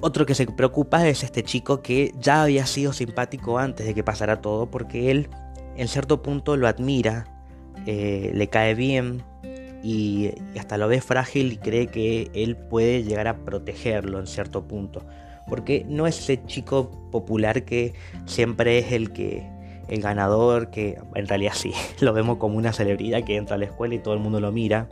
Otro 0.00 0.26
que 0.26 0.36
se 0.36 0.46
preocupa 0.46 1.08
es 1.08 1.24
este 1.24 1.42
chico 1.42 1.82
que 1.82 2.12
ya 2.20 2.44
había 2.44 2.66
sido 2.66 2.92
simpático 2.92 3.58
antes 3.58 3.84
de 3.84 3.94
que 3.94 4.04
pasara 4.04 4.40
todo, 4.40 4.70
porque 4.70 5.10
él 5.10 5.28
en 5.76 5.88
cierto 5.88 6.22
punto 6.22 6.56
lo 6.56 6.68
admira, 6.68 7.26
eh, 7.84 8.30
le 8.32 8.46
cae 8.46 8.76
bien 8.76 9.24
y, 9.82 10.30
hasta 10.56 10.78
lo 10.78 10.86
ve 10.86 11.00
frágil 11.00 11.54
y 11.54 11.56
cree 11.56 11.88
que 11.88 12.30
él 12.32 12.56
puede 12.56 13.02
llegar 13.02 13.26
a 13.26 13.38
protegerlo 13.38 14.20
en 14.20 14.28
cierto 14.28 14.68
punto. 14.68 15.04
Porque 15.48 15.84
no 15.88 16.06
es 16.06 16.18
ese 16.18 16.44
chico 16.44 16.90
popular 17.10 17.64
que 17.64 17.94
siempre 18.26 18.78
es 18.78 18.92
el 18.92 19.12
que 19.12 19.48
el 19.88 20.02
ganador, 20.02 20.70
que 20.70 20.98
en 21.14 21.26
realidad 21.26 21.52
sí, 21.54 21.72
lo 22.00 22.12
vemos 22.12 22.36
como 22.36 22.58
una 22.58 22.72
celebridad 22.72 23.24
que 23.24 23.36
entra 23.36 23.56
a 23.56 23.58
la 23.58 23.64
escuela 23.64 23.94
y 23.94 23.98
todo 23.98 24.14
el 24.14 24.20
mundo 24.20 24.40
lo 24.40 24.52
mira, 24.52 24.88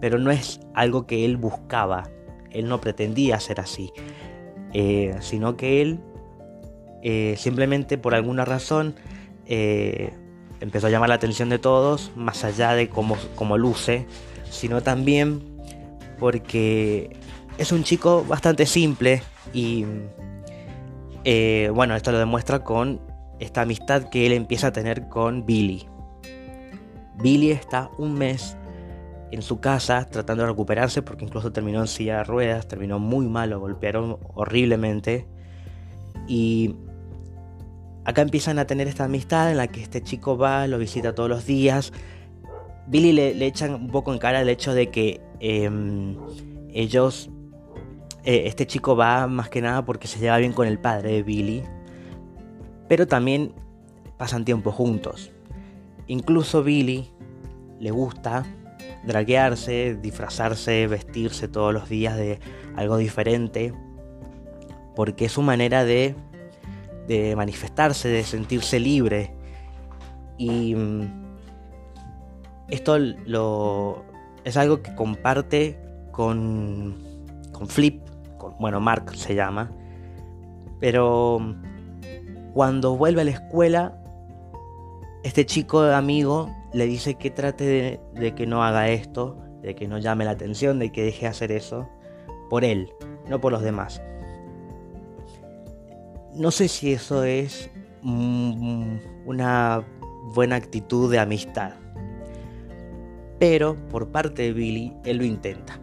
pero 0.00 0.18
no 0.18 0.30
es 0.30 0.60
algo 0.74 1.06
que 1.06 1.24
él 1.24 1.36
buscaba. 1.36 2.08
Él 2.50 2.68
no 2.68 2.80
pretendía 2.80 3.38
ser 3.38 3.60
así, 3.60 3.92
eh, 4.72 5.14
sino 5.20 5.56
que 5.56 5.82
él 5.82 6.00
eh, 7.02 7.34
simplemente 7.38 7.96
por 7.96 8.14
alguna 8.14 8.44
razón 8.44 8.94
eh, 9.46 10.12
empezó 10.60 10.88
a 10.88 10.90
llamar 10.90 11.08
la 11.08 11.14
atención 11.14 11.48
de 11.48 11.58
todos, 11.58 12.12
más 12.16 12.44
allá 12.44 12.74
de 12.74 12.88
cómo, 12.88 13.16
cómo 13.36 13.56
luce, 13.56 14.06
sino 14.50 14.82
también 14.82 15.42
porque 16.18 17.16
es 17.58 17.72
un 17.72 17.84
chico 17.84 18.24
bastante 18.24 18.66
simple 18.66 19.22
y 19.52 19.84
bueno, 21.72 21.94
esto 21.94 22.12
lo 22.12 22.18
demuestra 22.18 22.64
con 22.64 23.00
esta 23.38 23.62
amistad 23.62 24.04
que 24.10 24.26
él 24.26 24.32
empieza 24.32 24.68
a 24.68 24.72
tener 24.72 25.08
con 25.08 25.46
Billy. 25.46 25.86
Billy 27.22 27.50
está 27.50 27.90
un 27.98 28.14
mes 28.14 28.56
en 29.30 29.42
su 29.42 29.60
casa 29.60 30.06
tratando 30.06 30.42
de 30.42 30.50
recuperarse 30.50 31.02
porque 31.02 31.24
incluso 31.24 31.52
terminó 31.52 31.80
en 31.80 31.86
silla 31.86 32.18
de 32.18 32.24
ruedas, 32.24 32.66
terminó 32.66 32.98
muy 32.98 33.28
mal, 33.28 33.50
lo 33.50 33.60
golpearon 33.60 34.18
horriblemente. 34.34 35.26
Y 36.26 36.76
acá 38.04 38.22
empiezan 38.22 38.58
a 38.58 38.66
tener 38.66 38.88
esta 38.88 39.04
amistad 39.04 39.50
en 39.50 39.56
la 39.56 39.68
que 39.68 39.82
este 39.82 40.02
chico 40.02 40.36
va, 40.36 40.66
lo 40.66 40.78
visita 40.78 41.14
todos 41.14 41.28
los 41.28 41.46
días. 41.46 41.92
Billy 42.86 43.12
le, 43.12 43.46
echan 43.46 43.74
un 43.74 43.88
poco 43.88 44.12
en 44.12 44.18
cara 44.18 44.40
el 44.40 44.48
hecho 44.48 44.74
de 44.74 44.90
que 44.90 45.20
em, 45.38 46.16
ellos, 46.72 47.30
eh, 48.24 48.42
este 48.46 48.66
chico 48.66 48.96
va 48.96 49.26
más 49.26 49.48
que 49.48 49.62
nada 49.62 49.84
porque 49.84 50.06
se 50.06 50.18
lleva 50.18 50.36
bien 50.38 50.52
con 50.52 50.66
el 50.66 50.78
padre 50.78 51.12
de 51.12 51.22
Billy, 51.22 51.62
pero 52.88 53.06
también 53.06 53.54
pasan 54.18 54.44
tiempo 54.44 54.72
juntos. 54.72 55.30
Incluso 56.06 56.62
Billy 56.62 57.10
le 57.78 57.90
gusta 57.90 58.44
draguearse, 59.04 59.96
disfrazarse, 60.02 60.86
vestirse 60.86 61.48
todos 61.48 61.72
los 61.72 61.88
días 61.88 62.16
de 62.16 62.38
algo 62.76 62.98
diferente, 62.98 63.72
porque 64.94 65.26
es 65.26 65.32
su 65.32 65.42
manera 65.42 65.84
de, 65.84 66.14
manifestarse, 67.36 68.08
de 68.08 68.22
sentirse 68.24 68.78
libre. 68.78 69.32
Y 70.36 70.74
mm, 70.74 71.02
esto 72.68 72.98
lo, 72.98 74.04
es 74.44 74.56
algo 74.58 74.82
que 74.82 74.94
comparte 74.94 75.78
con 76.12 76.96
Flip, 77.68 78.09
bueno, 78.58 78.80
Mark 78.80 79.14
se 79.14 79.34
llama, 79.34 79.70
pero 80.78 81.38
cuando 82.54 82.96
vuelve 82.96 83.20
a 83.20 83.24
la 83.24 83.30
escuela, 83.30 83.94
este 85.22 85.44
chico 85.46 85.80
amigo 85.80 86.50
le 86.72 86.86
dice 86.86 87.14
que 87.14 87.30
trate 87.30 88.00
de, 88.14 88.34
que 88.34 88.46
no 88.46 88.64
haga 88.64 88.88
esto, 88.88 89.36
de 89.62 89.74
que 89.74 89.86
no 89.86 89.98
llame 89.98 90.24
la 90.24 90.32
atención, 90.32 90.78
de 90.78 90.90
que 90.90 91.04
deje 91.04 91.22
de 91.22 91.26
hacer 91.28 91.52
eso, 91.52 91.88
por 92.48 92.64
él, 92.64 92.92
no 93.28 93.40
por 93.40 93.52
los 93.52 93.62
demás. 93.62 94.00
No 96.34 96.50
sé 96.50 96.68
si 96.68 96.92
eso 96.92 97.24
es 97.24 97.70
mm, 98.02 98.96
una 99.26 99.84
buena 100.34 100.56
actitud 100.56 101.10
de 101.10 101.18
amistad, 101.18 101.72
pero 103.38 103.76
por 103.88 104.08
parte 104.08 104.42
de 104.42 104.52
Billy, 104.52 104.96
él 105.04 105.18
lo 105.18 105.24
intenta. 105.24 105.80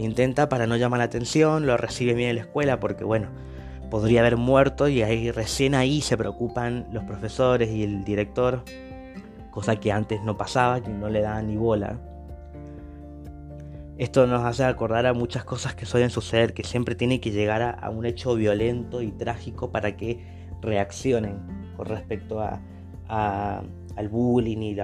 Intenta 0.00 0.48
para 0.48 0.66
no 0.66 0.76
llamar 0.76 0.98
la 0.98 1.04
atención, 1.04 1.66
lo 1.66 1.76
recibe 1.76 2.14
bien 2.14 2.30
en 2.30 2.36
la 2.36 2.42
escuela 2.42 2.80
porque, 2.80 3.04
bueno, 3.04 3.28
podría 3.90 4.20
haber 4.20 4.38
muerto 4.38 4.88
y 4.88 5.02
ahí 5.02 5.30
recién 5.30 5.74
ahí 5.74 6.00
se 6.00 6.16
preocupan 6.16 6.86
los 6.90 7.04
profesores 7.04 7.68
y 7.68 7.82
el 7.82 8.02
director 8.02 8.64
cosa 9.50 9.76
que 9.76 9.92
antes 9.92 10.22
no 10.22 10.38
pasaba, 10.38 10.80
que 10.80 10.88
no 10.88 11.10
le 11.10 11.20
daban 11.20 11.48
ni 11.48 11.56
bola. 11.56 11.98
Esto 13.98 14.26
nos 14.26 14.42
hace 14.42 14.64
acordar 14.64 15.04
a 15.04 15.12
muchas 15.12 15.44
cosas 15.44 15.74
que 15.74 15.84
suelen 15.84 16.08
suceder, 16.08 16.54
que 16.54 16.64
siempre 16.64 16.94
tiene 16.94 17.20
que 17.20 17.30
llegar 17.30 17.60
a, 17.60 17.90
un 17.90 18.06
hecho 18.06 18.34
violento 18.34 19.02
y 19.02 19.10
trágico 19.10 19.70
para 19.70 19.98
que 19.98 20.24
reaccionen 20.62 21.40
con 21.76 21.84
respecto 21.84 22.40
a, 22.40 23.62
al 23.96 24.08
bullying 24.08 24.62
y 24.62 24.76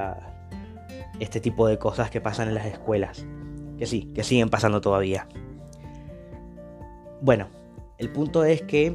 este 1.20 1.40
tipo 1.40 1.68
de 1.68 1.78
cosas 1.78 2.10
que 2.10 2.20
pasan 2.20 2.48
en 2.48 2.54
las 2.54 2.66
escuelas. 2.66 3.24
Que 3.78 3.86
sí, 3.86 4.10
que 4.14 4.24
siguen 4.24 4.48
pasando 4.48 4.80
todavía. 4.80 5.28
Bueno, 7.20 7.48
el 7.98 8.10
punto 8.10 8.44
es 8.44 8.62
que 8.62 8.94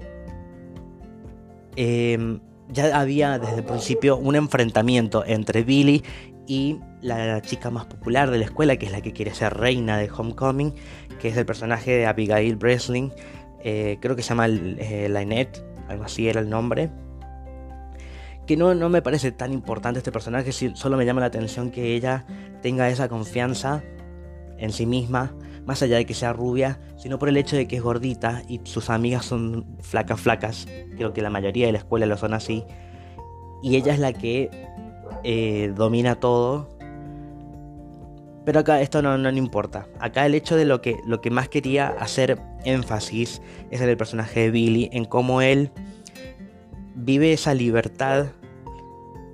em, 1.75 2.39
ya 2.69 2.99
había 2.99 3.39
desde 3.39 3.57
el 3.57 3.63
principio 3.63 4.17
un 4.17 4.35
enfrentamiento 4.35 5.23
entre 5.25 5.63
Billy 5.63 6.03
y 6.47 6.79
la 7.01 7.41
chica 7.41 7.69
más 7.69 7.85
popular 7.85 8.29
de 8.29 8.39
la 8.39 8.45
escuela, 8.45 8.77
que 8.77 8.85
es 8.85 8.91
la 8.91 9.01
que 9.01 9.13
quiere 9.13 9.33
ser 9.33 9.55
reina 9.55 9.97
de 9.97 10.09
Homecoming, 10.09 10.73
que 11.19 11.29
es 11.29 11.37
el 11.37 11.45
personaje 11.45 11.91
de 11.91 12.05
Abigail 12.05 12.55
Breslin, 12.55 13.11
eh, 13.63 13.97
creo 14.01 14.15
que 14.15 14.23
se 14.23 14.29
llama 14.29 14.47
eh, 14.47 15.07
Lynette, 15.09 15.63
algo 15.87 16.03
así 16.03 16.27
era 16.27 16.41
el 16.41 16.49
nombre. 16.49 16.89
Que 18.47 18.57
no, 18.57 18.73
no 18.73 18.89
me 18.89 19.01
parece 19.01 19.31
tan 19.31 19.53
importante 19.53 19.99
este 19.99 20.11
personaje, 20.11 20.51
solo 20.51 20.97
me 20.97 21.05
llama 21.05 21.21
la 21.21 21.27
atención 21.27 21.71
que 21.71 21.95
ella 21.95 22.25
tenga 22.61 22.89
esa 22.89 23.07
confianza 23.07 23.83
en 24.61 24.71
sí 24.71 24.85
misma 24.85 25.33
más 25.65 25.81
allá 25.81 25.97
de 25.97 26.05
que 26.05 26.13
sea 26.13 26.33
rubia, 26.33 26.79
sino 26.97 27.19
por 27.19 27.29
el 27.29 27.37
hecho 27.37 27.55
de 27.55 27.67
que 27.67 27.77
es 27.77 27.83
gordita 27.83 28.41
y 28.47 28.61
sus 28.63 28.89
amigas 28.89 29.25
son 29.25 29.65
flacas 29.81 30.19
flacas, 30.19 30.67
creo 30.95 31.13
que 31.13 31.21
la 31.21 31.29
mayoría 31.29 31.65
de 31.67 31.71
la 31.71 31.77
escuela 31.79 32.05
lo 32.05 32.17
son 32.17 32.33
así, 32.33 32.63
y 33.61 33.75
ella 33.75 33.93
es 33.93 33.99
la 33.99 34.13
que 34.13 34.49
eh, 35.23 35.71
domina 35.75 36.15
todo. 36.15 36.69
Pero 38.43 38.61
acá 38.61 38.81
esto 38.81 39.03
no, 39.03 39.19
no, 39.19 39.29
importa. 39.29 39.87
Acá 39.99 40.25
el 40.25 40.33
hecho 40.33 40.55
de 40.55 40.65
lo 40.65 40.81
que, 40.81 40.97
lo 41.05 41.21
que 41.21 41.29
más 41.29 41.47
quería 41.47 41.89
hacer 41.89 42.41
énfasis 42.65 43.39
es 43.69 43.81
en 43.81 43.89
el 43.89 43.97
personaje 43.97 44.39
de 44.39 44.51
Billy, 44.51 44.89
en 44.93 45.05
cómo 45.05 45.43
él 45.43 45.71
vive 46.95 47.33
esa 47.33 47.53
libertad 47.53 48.31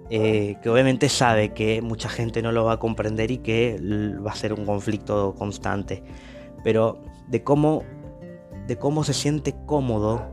eh, 0.09 0.57
que 0.61 0.69
obviamente 0.69 1.09
sabe 1.09 1.53
que 1.53 1.81
mucha 1.81 2.09
gente 2.09 2.41
no 2.41 2.51
lo 2.51 2.65
va 2.65 2.73
a 2.73 2.79
comprender 2.79 3.31
y 3.31 3.39
que 3.39 3.79
va 4.25 4.31
a 4.31 4.35
ser 4.35 4.53
un 4.53 4.65
conflicto 4.65 5.35
constante, 5.37 6.03
pero 6.63 7.01
de 7.27 7.43
cómo, 7.43 7.83
de 8.67 8.77
cómo 8.77 9.03
se 9.03 9.13
siente 9.13 9.55
cómodo 9.65 10.25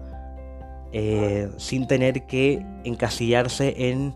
eh, 0.92 1.50
sin 1.56 1.86
tener 1.86 2.26
que 2.26 2.64
encasillarse 2.84 3.90
en 3.90 4.14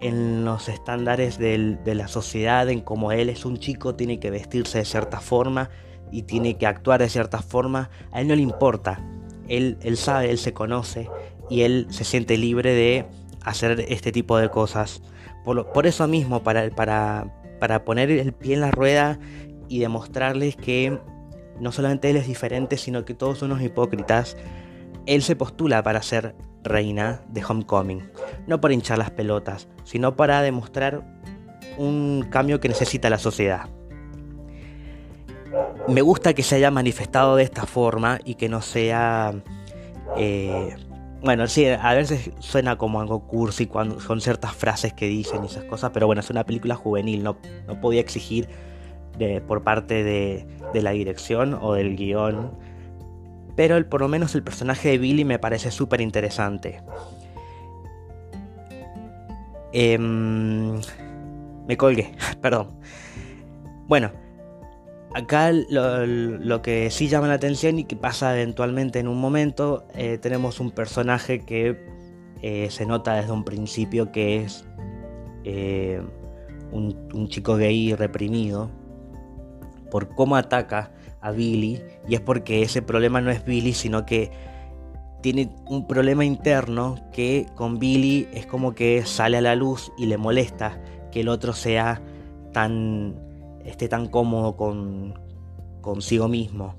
en 0.00 0.44
los 0.44 0.68
estándares 0.68 1.38
de 1.38 1.94
la 1.94 2.08
sociedad, 2.08 2.68
en 2.68 2.80
cómo 2.80 3.12
él 3.12 3.28
es 3.28 3.44
un 3.44 3.56
chico, 3.56 3.94
tiene 3.94 4.18
que 4.18 4.30
vestirse 4.30 4.78
de 4.78 4.84
cierta 4.84 5.20
forma 5.20 5.70
y 6.12 6.22
tiene 6.22 6.56
que 6.56 6.66
actuar 6.66 7.00
de 7.00 7.08
cierta 7.08 7.40
forma, 7.40 7.90
a 8.12 8.20
él 8.20 8.28
no 8.28 8.36
le 8.36 8.42
importa. 8.42 9.00
Él, 9.48 9.78
él 9.82 9.96
sabe, 9.96 10.30
él 10.30 10.38
se 10.38 10.52
conoce 10.52 11.08
y 11.48 11.62
él 11.62 11.86
se 11.90 12.04
siente 12.04 12.36
libre 12.36 12.74
de 12.74 13.06
hacer 13.46 13.86
este 13.88 14.12
tipo 14.12 14.36
de 14.36 14.50
cosas. 14.50 15.00
Por, 15.44 15.86
eso 15.86 16.06
mismo, 16.08 16.42
para, 16.42 16.68
para, 16.70 17.32
para 17.60 17.84
poner 17.84 18.10
el 18.10 18.32
pie 18.32 18.54
en 18.54 18.60
la 18.60 18.72
rueda 18.72 19.18
y 19.68 19.78
demostrarles 19.78 20.56
que 20.56 20.98
no 21.60 21.72
solamente 21.72 22.10
él 22.10 22.16
es 22.16 22.26
diferente, 22.26 22.76
sino 22.76 23.04
que 23.04 23.14
todos 23.14 23.38
son 23.38 23.52
unos 23.52 23.64
hipócritas, 23.64 24.36
él 25.06 25.22
se 25.22 25.36
postula 25.36 25.82
para 25.84 26.02
ser 26.02 26.34
reina 26.64 27.22
de 27.28 27.44
Homecoming. 27.44 28.10
No 28.48 28.60
para 28.60 28.74
hinchar 28.74 28.98
las 28.98 29.12
pelotas, 29.12 29.68
sino 29.84 30.16
para 30.16 30.42
demostrar 30.42 31.04
un 31.78 32.26
cambio 32.28 32.58
que 32.58 32.68
necesita 32.68 33.08
la 33.08 33.18
sociedad. 33.18 33.68
Me 35.86 36.02
gusta 36.02 36.34
que 36.34 36.42
se 36.42 36.56
haya 36.56 36.72
manifestado 36.72 37.36
de 37.36 37.44
esta 37.44 37.64
forma 37.64 38.18
y 38.24 38.34
que 38.34 38.48
no 38.48 38.60
sea... 38.60 39.32
Eh, 40.16 40.74
bueno, 41.22 41.46
sí, 41.46 41.66
a 41.66 41.94
veces 41.94 42.30
suena 42.38 42.76
como 42.76 43.00
algo 43.00 43.26
cursi 43.26 43.66
cuando 43.66 44.00
son 44.00 44.20
ciertas 44.20 44.54
frases 44.54 44.92
que 44.92 45.06
dicen 45.06 45.44
y 45.44 45.46
esas 45.46 45.64
cosas, 45.64 45.90
pero 45.92 46.06
bueno, 46.06 46.20
es 46.20 46.30
una 46.30 46.44
película 46.44 46.74
juvenil, 46.74 47.22
no, 47.22 47.36
no 47.66 47.80
podía 47.80 48.00
exigir 48.00 48.48
por 49.48 49.62
parte 49.64 50.04
de, 50.04 50.46
de 50.74 50.82
la 50.82 50.90
dirección 50.90 51.58
o 51.60 51.72
del 51.72 51.96
guion 51.96 52.50
pero 53.56 53.78
el, 53.78 53.86
por 53.86 54.02
lo 54.02 54.08
menos 54.08 54.34
el 54.34 54.42
personaje 54.42 54.90
de 54.90 54.98
Billy 54.98 55.24
me 55.24 55.38
parece 55.38 55.70
súper 55.70 56.02
interesante. 56.02 56.82
Em, 59.72 60.78
me 61.66 61.76
colgué, 61.76 62.14
perdón. 62.40 62.78
Bueno, 63.88 64.12
acá 65.14 65.52
lo, 65.52 66.62
que 66.62 66.90
sí 66.90 67.08
llama 67.08 67.28
la 67.28 67.34
atención 67.34 67.78
y 67.78 67.84
que 67.84 67.96
pasa 67.96 68.34
eventualmente 68.34 68.98
en 68.98 69.08
un 69.08 69.20
momento, 69.20 69.86
eh, 69.94 70.18
tenemos 70.18 70.60
un 70.60 70.70
personaje 70.70 71.44
que 71.44 71.76
eh, 72.42 72.68
se 72.70 72.86
nota 72.86 73.14
desde 73.14 73.32
un 73.32 73.44
principio 73.44 74.12
que 74.12 74.42
es 74.42 74.64
eh, 75.44 76.02
un 76.72 77.28
chico 77.28 77.56
gay 77.56 77.94
reprimido 77.94 78.70
por 79.90 80.14
cómo 80.14 80.36
ataca 80.36 80.92
a 81.20 81.30
Billy. 81.30 81.82
Y 82.08 82.14
es 82.14 82.20
porque 82.20 82.62
ese 82.62 82.82
problema 82.82 83.20
no 83.20 83.30
es 83.30 83.44
Billy, 83.44 83.72
sino 83.72 84.06
que 84.06 84.30
tiene 85.22 85.50
un 85.66 85.86
problema 85.86 86.24
interno 86.24 86.96
que 87.12 87.46
con 87.54 87.78
Billy 87.78 88.28
es 88.32 88.46
como 88.46 88.74
que 88.74 89.04
sale 89.04 89.38
a 89.38 89.40
la 89.40 89.56
luz 89.56 89.92
y 89.98 90.06
le 90.06 90.18
molesta 90.18 90.80
que 91.10 91.20
el 91.20 91.28
otro 91.28 91.52
sea 91.52 92.00
tan 92.52 93.25
esté 93.66 93.88
tan 93.88 94.06
cómodo 94.08 94.56
con 94.56 95.14
consigo 95.80 96.28
mismo. 96.28 96.74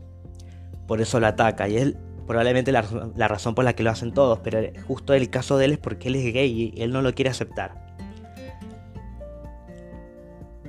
Por 0.87 1.01
eso 1.01 1.19
lo 1.19 1.27
ataca 1.27 1.67
y 1.67 1.77
es 1.77 1.95
probablemente 2.25 2.71
la, 2.71 2.85
la 3.15 3.27
razón 3.27 3.55
por 3.55 3.63
la 3.63 3.73
que 3.73 3.83
lo 3.83 3.89
hacen 3.89 4.13
todos, 4.13 4.39
pero 4.39 4.59
justo 4.87 5.13
el 5.13 5.29
caso 5.29 5.57
de 5.57 5.65
él 5.65 5.71
es 5.73 5.77
porque 5.77 6.09
él 6.09 6.15
es 6.15 6.33
gay 6.33 6.73
y 6.75 6.81
él 6.81 6.91
no 6.91 7.01
lo 7.01 7.13
quiere 7.13 7.31
aceptar. 7.31 7.85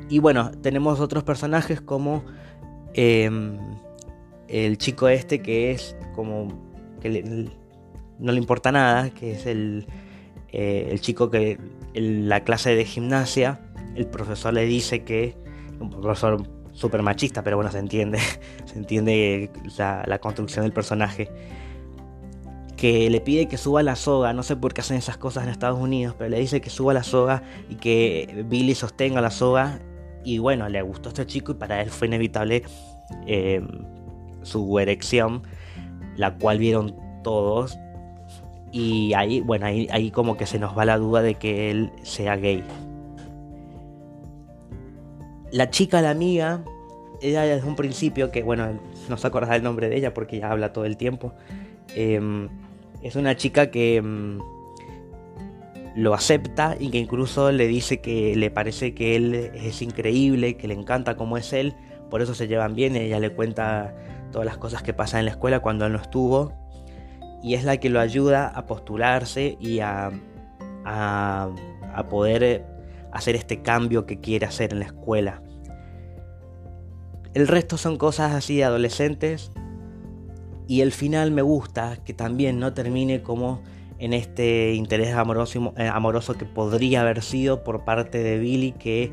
Y 0.08 0.20
bueno, 0.20 0.52
tenemos 0.62 1.00
otros 1.00 1.24
personajes 1.24 1.80
como 1.80 2.22
Em, 3.00 3.56
el 4.48 4.76
chico 4.76 5.08
este 5.08 5.40
que 5.40 5.70
es 5.70 5.94
como 6.16 6.48
que 7.00 7.48
no 8.18 8.32
le 8.32 8.38
importa 8.38 8.72
nada, 8.72 9.10
que 9.10 9.30
es 9.30 9.46
el, 9.46 9.86
eh, 10.48 10.88
el 10.90 11.00
chico 11.00 11.30
que 11.30 11.58
en 11.94 12.28
la 12.28 12.42
clase 12.42 12.74
de 12.74 12.84
gimnasia, 12.84 13.60
el 13.94 14.06
profesor 14.06 14.52
le 14.52 14.64
dice 14.64 15.04
que, 15.04 15.36
un 15.80 15.90
profesor 15.90 16.42
súper 16.72 17.02
machista, 17.02 17.42
pero 17.42 17.56
bueno, 17.56 17.70
se 17.70 17.78
entiende, 17.78 18.18
se 18.64 18.78
entiende 18.78 19.50
la, 19.76 20.18
construcción 20.18 20.64
del 20.64 20.72
personaje, 20.72 21.30
que 22.76 23.10
le 23.10 23.20
pide 23.20 23.48
que 23.48 23.56
suba 23.56 23.82
la 23.82 23.96
soga, 23.96 24.32
no 24.32 24.44
sé 24.44 24.54
por 24.54 24.72
qué 24.72 24.82
hacen 24.82 24.96
esas 24.96 25.16
cosas 25.16 25.44
en 25.44 25.50
Estados 25.50 25.80
Unidos, 25.80 26.14
pero 26.16 26.30
le 26.30 26.38
dice 26.38 26.60
que 26.60 26.70
suba 26.70 26.94
la 26.94 27.02
soga 27.02 27.42
y 27.68 27.74
que 27.74 28.44
Billy 28.48 28.74
sostenga 28.74 29.20
la 29.20 29.32
soga 29.32 29.80
y 30.24 30.38
bueno, 30.38 30.68
le 30.68 30.80
gustó 30.82 31.08
a 31.08 31.10
este 31.10 31.26
chico 31.26 31.52
y 31.52 31.54
para 31.56 31.82
él 31.82 31.90
fue 31.90 32.06
inevitable 32.06 32.62
eh, 33.26 33.66
su 34.42 34.78
erección, 34.78 35.42
la 36.16 36.36
cual 36.36 36.58
vieron 36.58 36.94
todos. 37.24 37.78
Y 38.70 39.14
ahí, 39.14 39.40
bueno, 39.40 39.66
ahí, 39.66 39.88
ahí 39.90 40.10
como 40.10 40.36
que 40.36 40.46
se 40.46 40.58
nos 40.58 40.76
va 40.76 40.84
la 40.84 40.98
duda 40.98 41.22
de 41.22 41.34
que 41.34 41.70
él 41.70 41.90
sea 42.02 42.36
gay. 42.36 42.62
La 45.50 45.70
chica, 45.70 46.02
la 46.02 46.10
amiga, 46.10 46.62
ella 47.22 47.42
desde 47.42 47.66
un 47.66 47.76
principio, 47.76 48.30
que 48.30 48.42
bueno, 48.42 48.68
no 49.08 49.16
se 49.16 49.26
acuerda 49.26 49.56
el 49.56 49.62
nombre 49.62 49.88
de 49.88 49.96
ella 49.96 50.14
porque 50.14 50.38
ya 50.38 50.50
habla 50.50 50.72
todo 50.72 50.84
el 50.84 50.96
tiempo. 50.96 51.32
Em, 51.94 52.48
es 53.02 53.16
una 53.16 53.36
chica 53.36 53.70
que 53.70 53.96
em, 53.96 54.38
lo 55.96 56.14
acepta 56.14 56.76
y 56.78 56.90
que 56.90 56.98
incluso 56.98 57.50
le 57.50 57.66
dice 57.66 58.00
que 58.00 58.36
le 58.36 58.50
parece 58.50 58.94
que 58.94 59.16
él 59.16 59.34
es 59.34 59.82
increíble, 59.82 60.56
que 60.56 60.68
le 60.68 60.74
encanta 60.74 61.16
cómo 61.16 61.36
es 61.36 61.52
él, 61.52 61.74
por 62.10 62.22
eso 62.22 62.34
se 62.34 62.46
llevan 62.46 62.74
bien, 62.74 62.94
ella 62.96 63.18
le 63.18 63.30
cuenta 63.30 63.94
todas 64.30 64.46
las 64.46 64.58
cosas 64.58 64.82
que 64.82 64.92
pasan 64.92 65.20
en 65.20 65.26
la 65.26 65.32
escuela 65.32 65.60
cuando 65.60 65.86
él 65.86 65.92
no 65.92 65.98
estuvo 65.98 66.52
y 67.42 67.54
es 67.54 67.64
la 67.64 67.78
que 67.78 67.88
lo 67.88 68.00
ayuda 68.00 68.48
a 68.48 68.66
postularse 68.66 69.56
y 69.60 69.80
a, 69.80 70.10
a 70.84 72.08
poder 72.08 72.64
hacer 73.12 73.36
este 73.36 73.62
cambio 73.62 74.06
que 74.06 74.20
quiere 74.20 74.46
hacer 74.46 74.72
en 74.72 74.80
la 74.80 74.86
escuela. 74.86 75.42
El 77.34 77.46
resto 77.46 77.76
son 77.76 77.96
cosas 77.96 78.32
así 78.34 78.56
de 78.56 78.64
adolescentes 78.64 79.52
y 80.66 80.80
el 80.80 80.92
final 80.92 81.30
me 81.30 81.42
gusta 81.42 81.96
que 82.04 82.14
también 82.14 82.58
no 82.58 82.74
termine 82.74 83.22
como 83.22 83.62
en 83.98 84.12
este 84.12 84.74
interés 84.74 85.14
amoroso, 85.14 85.72
eh, 85.76 85.88
amoroso 85.88 86.34
que 86.34 86.44
podría 86.44 87.00
haber 87.00 87.22
sido 87.22 87.64
por 87.64 87.84
parte 87.84 88.22
de 88.22 88.38
Billy 88.38 88.72
que 88.72 89.12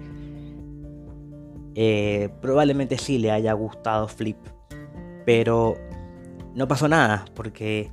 eh, 1.76 2.30
probablemente 2.42 2.98
sí 2.98 3.18
le 3.18 3.32
haya 3.32 3.54
gustado 3.54 4.08
Flip. 4.08 4.38
Pero 5.26 5.76
no 6.54 6.68
pasó 6.68 6.88
nada 6.88 7.26
porque 7.34 7.92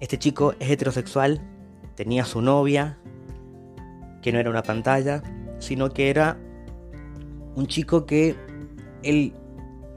este 0.00 0.18
chico 0.18 0.54
es 0.58 0.70
heterosexual, 0.70 1.40
tenía 1.94 2.24
su 2.24 2.42
novia, 2.42 2.98
que 4.20 4.32
no 4.32 4.38
era 4.38 4.50
una 4.50 4.62
pantalla, 4.62 5.22
sino 5.62 5.90
que 5.90 6.10
era 6.10 6.38
un 7.54 7.66
chico 7.66 8.06
que 8.06 8.36
él 9.02 9.34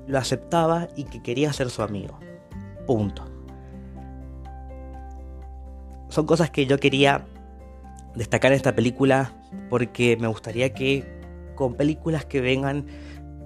lo 0.07 0.17
aceptaba 0.17 0.87
y 0.95 1.05
que 1.05 1.21
quería 1.21 1.51
ser 1.51 1.69
su 1.69 1.81
amigo. 1.81 2.19
Punto 2.85 3.35
son 6.15 6.25
cosas 6.25 6.49
que 6.49 6.65
yo 6.65 6.79
quería 6.79 7.25
destacar 8.15 8.53
en 8.53 8.55
esta 8.55 8.73
película 8.73 9.33
porque 9.69 10.15
me 10.15 10.27
gustaría 10.27 10.73
que 10.73 11.03
con 11.55 11.73
películas 11.73 12.23
que 12.23 12.39
vengan 12.39 12.85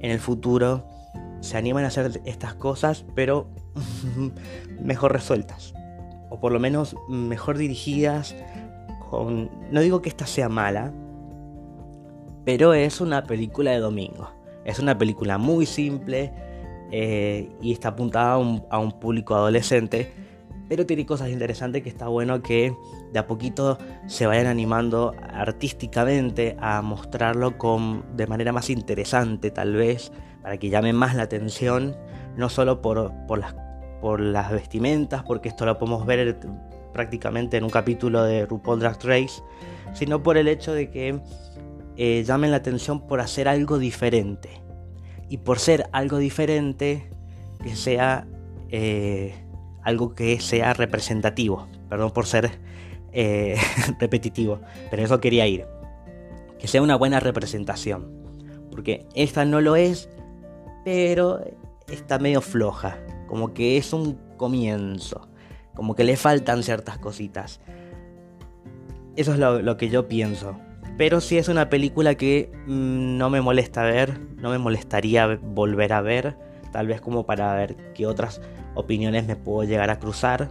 en 0.01 0.11
el 0.11 0.19
futuro 0.19 0.85
se 1.41 1.57
animen 1.57 1.83
a 1.83 1.87
hacer 1.87 2.21
estas 2.25 2.53
cosas, 2.53 3.05
pero 3.15 3.49
mejor 4.83 5.13
resueltas. 5.13 5.73
O 6.29 6.39
por 6.39 6.51
lo 6.51 6.59
menos 6.59 6.95
mejor 7.07 7.57
dirigidas. 7.57 8.35
Con... 9.09 9.49
No 9.71 9.81
digo 9.81 10.03
que 10.03 10.09
esta 10.09 10.27
sea 10.27 10.47
mala, 10.47 10.93
pero 12.49 12.73
es 12.73 12.99
una 12.99 13.25
película 13.25 13.69
de 13.69 13.77
domingo. 13.77 14.31
Es 14.65 14.79
una 14.79 14.97
película 14.97 15.37
muy 15.37 15.67
simple 15.67 16.33
eh, 16.91 17.47
y 17.61 17.71
está 17.71 17.89
apuntada 17.89 18.33
a 18.33 18.79
un 18.79 18.91
público 18.99 19.35
adolescente 19.35 20.11
pero 20.67 20.87
tiene 20.87 21.05
cosas 21.05 21.29
interesantes 21.29 21.83
que 21.83 21.89
está 21.89 22.07
bueno 22.07 22.41
que 22.41 22.75
de 23.11 23.19
a 23.19 23.27
poquito 23.27 23.77
se 24.07 24.25
vayan 24.25 24.47
animando 24.47 25.13
artísticamente 25.31 26.55
a 26.59 26.81
mostrarlo 26.81 27.57
con, 27.57 28.05
de 28.15 28.25
manera 28.25 28.51
más 28.51 28.71
interesante 28.71 29.51
tal 29.51 29.73
vez, 29.73 30.11
para 30.43 30.57
que 30.57 30.69
llame 30.69 30.93
más 30.93 31.15
la 31.15 31.23
atención, 31.23 31.95
no 32.35 32.49
solo 32.49 32.81
por, 32.81 33.11
por, 33.27 33.39
las, 33.39 33.55
por 33.99 34.19
las 34.19 34.51
vestimentas, 34.51 35.23
porque 35.23 35.49
esto 35.49 35.65
lo 35.65 35.77
podemos 35.79 36.05
ver 36.05 36.39
prácticamente 36.93 37.57
en 37.57 37.63
un 37.63 37.71
capítulo 37.71 38.23
de 38.23 38.45
RuPaul 38.45 38.79
Drag 38.79 38.97
Race, 39.03 39.41
sino 39.93 40.21
por 40.21 40.37
el 40.37 40.47
hecho 40.47 40.73
de 40.73 40.91
que 40.91 41.19
eh, 42.01 42.23
llamen 42.23 42.51
la 42.51 42.57
atención 42.57 43.05
por 43.07 43.19
hacer 43.19 43.47
algo 43.47 43.77
diferente. 43.77 44.49
Y 45.27 45.37
por 45.37 45.59
ser 45.59 45.89
algo 45.91 46.17
diferente, 46.17 47.09
que 47.61 47.75
sea... 47.75 48.25
Eh, 48.69 49.33
algo 49.83 50.13
que 50.15 50.39
sea 50.39 50.73
representativo. 50.73 51.67
Perdón 51.89 52.11
por 52.11 52.25
ser 52.25 52.59
eh, 53.11 53.57
repetitivo, 53.99 54.61
pero 54.89 55.03
eso 55.03 55.19
quería 55.19 55.47
ir. 55.47 55.65
Que 56.57 56.67
sea 56.67 56.81
una 56.81 56.95
buena 56.95 57.19
representación. 57.19 58.07
Porque 58.71 59.07
esta 59.15 59.45
no 59.45 59.61
lo 59.61 59.75
es, 59.75 60.09
pero 60.85 61.41
está 61.87 62.19
medio 62.19 62.41
floja. 62.41 62.97
Como 63.27 63.53
que 63.53 63.77
es 63.77 63.93
un 63.93 64.19
comienzo. 64.37 65.27
Como 65.75 65.95
que 65.95 66.03
le 66.03 66.17
faltan 66.17 66.63
ciertas 66.63 66.97
cositas. 66.97 67.61
Eso 69.15 69.33
es 69.33 69.39
lo, 69.39 69.77
que 69.77 69.89
yo 69.89 70.07
pienso. 70.07 70.59
Pero 70.99 71.21
sí 71.21 71.37
es 71.37 71.47
una 71.47 71.69
película 71.69 72.15
que 72.15 72.51
mm, 72.67 73.17
no 73.17 73.29
me 73.29 73.39
molesta 73.39 73.83
ver, 73.83 74.19
no 74.35 74.49
me 74.49 74.57
molestaría 74.57 75.39
volver 75.41 75.93
a 75.93 76.01
ver, 76.01 76.35
tal 76.73 76.87
vez 76.87 76.99
como 76.99 77.25
para 77.25 77.55
ver 77.55 77.93
qué 77.93 78.05
otras 78.05 78.41
opiniones 78.75 79.25
me 79.25 79.37
puedo 79.37 79.63
llegar 79.63 79.91
a 79.91 79.97
cruzar. 79.97 80.49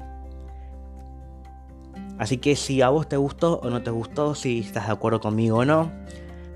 Así 2.19 2.39
que 2.39 2.57
si 2.57 2.81
a 2.81 2.89
vos 2.89 3.11
te 3.11 3.19
gustó 3.19 3.61
o 3.63 3.69
no 3.69 3.83
te 3.83 3.91
gustó, 3.91 4.35
si 4.35 4.61
estás 4.61 4.87
de 4.87 4.95
acuerdo 4.95 5.21
conmigo 5.21 5.59
o 5.59 5.65
no, 5.67 5.93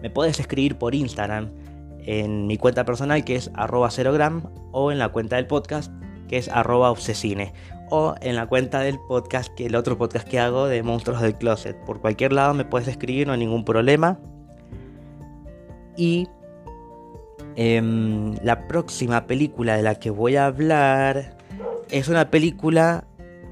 me 0.01 0.09
puedes 0.09 0.41
escribir 0.41 0.77
por 0.77 0.95
Instagram 0.95 1.51
en 1.99 2.47
mi 2.47 2.57
cuenta 2.57 2.87
personal 2.87 3.27
que 3.27 3.37
es 3.37 3.51
arroba 3.53 3.91
cerogram 3.91 4.45
o 4.73 4.91
en 4.91 4.99
la 4.99 5.11
cuenta 5.11 5.37
del 5.37 5.47
podcast 5.47 5.93
que 6.29 6.39
es 6.39 6.49
arroba 6.49 6.91
obsesine 6.91 7.53
o 7.95 8.15
en 8.23 8.37
la 8.37 8.47
cuenta 8.47 8.81
del 8.81 8.99
podcast, 8.99 9.53
que 9.53 9.67
el 9.67 9.75
otro 9.75 9.99
podcast 9.99 10.27
que 10.27 10.41
hago 10.41 10.67
de 10.67 10.83
Monstruos 10.83 11.21
del 11.21 11.35
Closet. 11.35 11.77
Por 11.85 12.01
cualquier 12.01 12.33
lado 12.33 12.55
me 12.55 12.65
puedes 12.65 12.89
escribir, 12.89 13.27
no 13.27 13.35
hay 13.35 13.39
ningún 13.39 13.67
problema. 13.67 14.19
Y 15.95 16.27
em, 17.55 18.35
la 18.43 18.67
próxima 18.67 19.27
película 19.27 19.77
de 19.77 19.83
la 19.83 19.97
que 19.97 20.09
voy 20.09 20.37
a 20.37 20.47
hablar 20.47 21.37
es 21.91 22.09
una 22.09 22.31
película, 22.31 23.05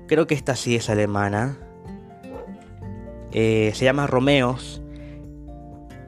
creo 0.09 0.27
que 0.27 0.37
esta 0.37 0.57
sí 0.57 0.75
es 0.75 0.89
alemana. 0.89 1.59
Eh, 3.33 3.73
se 3.75 3.85
llama 3.85 4.07
Romeos. 4.07 4.81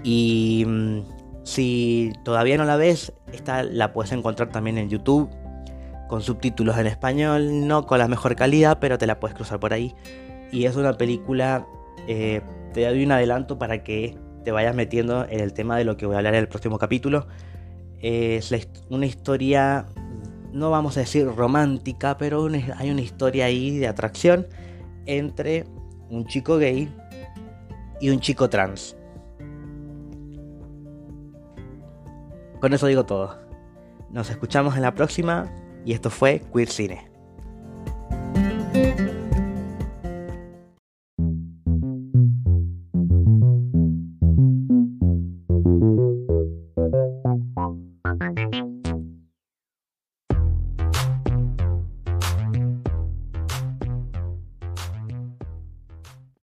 Y 0.02 0.64
mm, 0.66 1.00
si 1.42 2.14
todavía 2.24 2.56
no 2.56 2.64
la 2.64 2.76
ves, 2.76 3.12
esta 3.30 3.62
la 3.62 3.92
puedes 3.92 4.10
encontrar 4.12 4.48
también 4.48 4.78
en 4.78 4.88
YouTube 4.88 5.28
con 6.12 6.20
subtítulos 6.20 6.76
en 6.76 6.86
español, 6.86 7.66
no 7.66 7.86
con 7.86 7.98
la 7.98 8.06
mejor 8.06 8.36
calidad, 8.36 8.76
pero 8.78 8.98
te 8.98 9.06
la 9.06 9.18
puedes 9.18 9.34
cruzar 9.34 9.58
por 9.58 9.72
ahí. 9.72 9.94
Y 10.52 10.66
es 10.66 10.76
una 10.76 10.92
película, 10.92 11.66
eh, 12.06 12.42
te 12.74 12.84
doy 12.84 13.02
un 13.02 13.12
adelanto 13.12 13.58
para 13.58 13.82
que 13.82 14.18
te 14.44 14.52
vayas 14.52 14.74
metiendo 14.74 15.24
en 15.24 15.40
el 15.40 15.54
tema 15.54 15.78
de 15.78 15.84
lo 15.84 15.96
que 15.96 16.04
voy 16.04 16.16
a 16.16 16.18
hablar 16.18 16.34
en 16.34 16.40
el 16.40 16.48
próximo 16.48 16.76
capítulo. 16.76 17.28
es 18.02 18.52
una 18.90 19.06
historia, 19.06 19.86
no 20.52 20.70
vamos 20.70 20.98
a 20.98 21.00
decir 21.00 21.26
romántica, 21.34 22.18
pero 22.18 22.46
hay 22.76 22.90
una 22.90 23.00
historia 23.00 23.46
ahí 23.46 23.78
de 23.78 23.88
atracción 23.88 24.46
entre 25.06 25.64
un 26.10 26.26
chico 26.26 26.58
gay 26.58 26.94
y 28.02 28.10
un 28.10 28.20
chico 28.20 28.50
trans. 28.50 28.98
Con 32.60 32.74
eso 32.74 32.86
digo 32.86 33.06
todo. 33.06 33.38
Nos 34.10 34.28
escuchamos 34.28 34.76
en 34.76 34.82
la 34.82 34.94
próxima 34.94 35.50
y 35.84 35.92
esto 35.92 36.10
fue 36.10 36.42
Queer 36.52 36.68
Cine. 36.68 37.11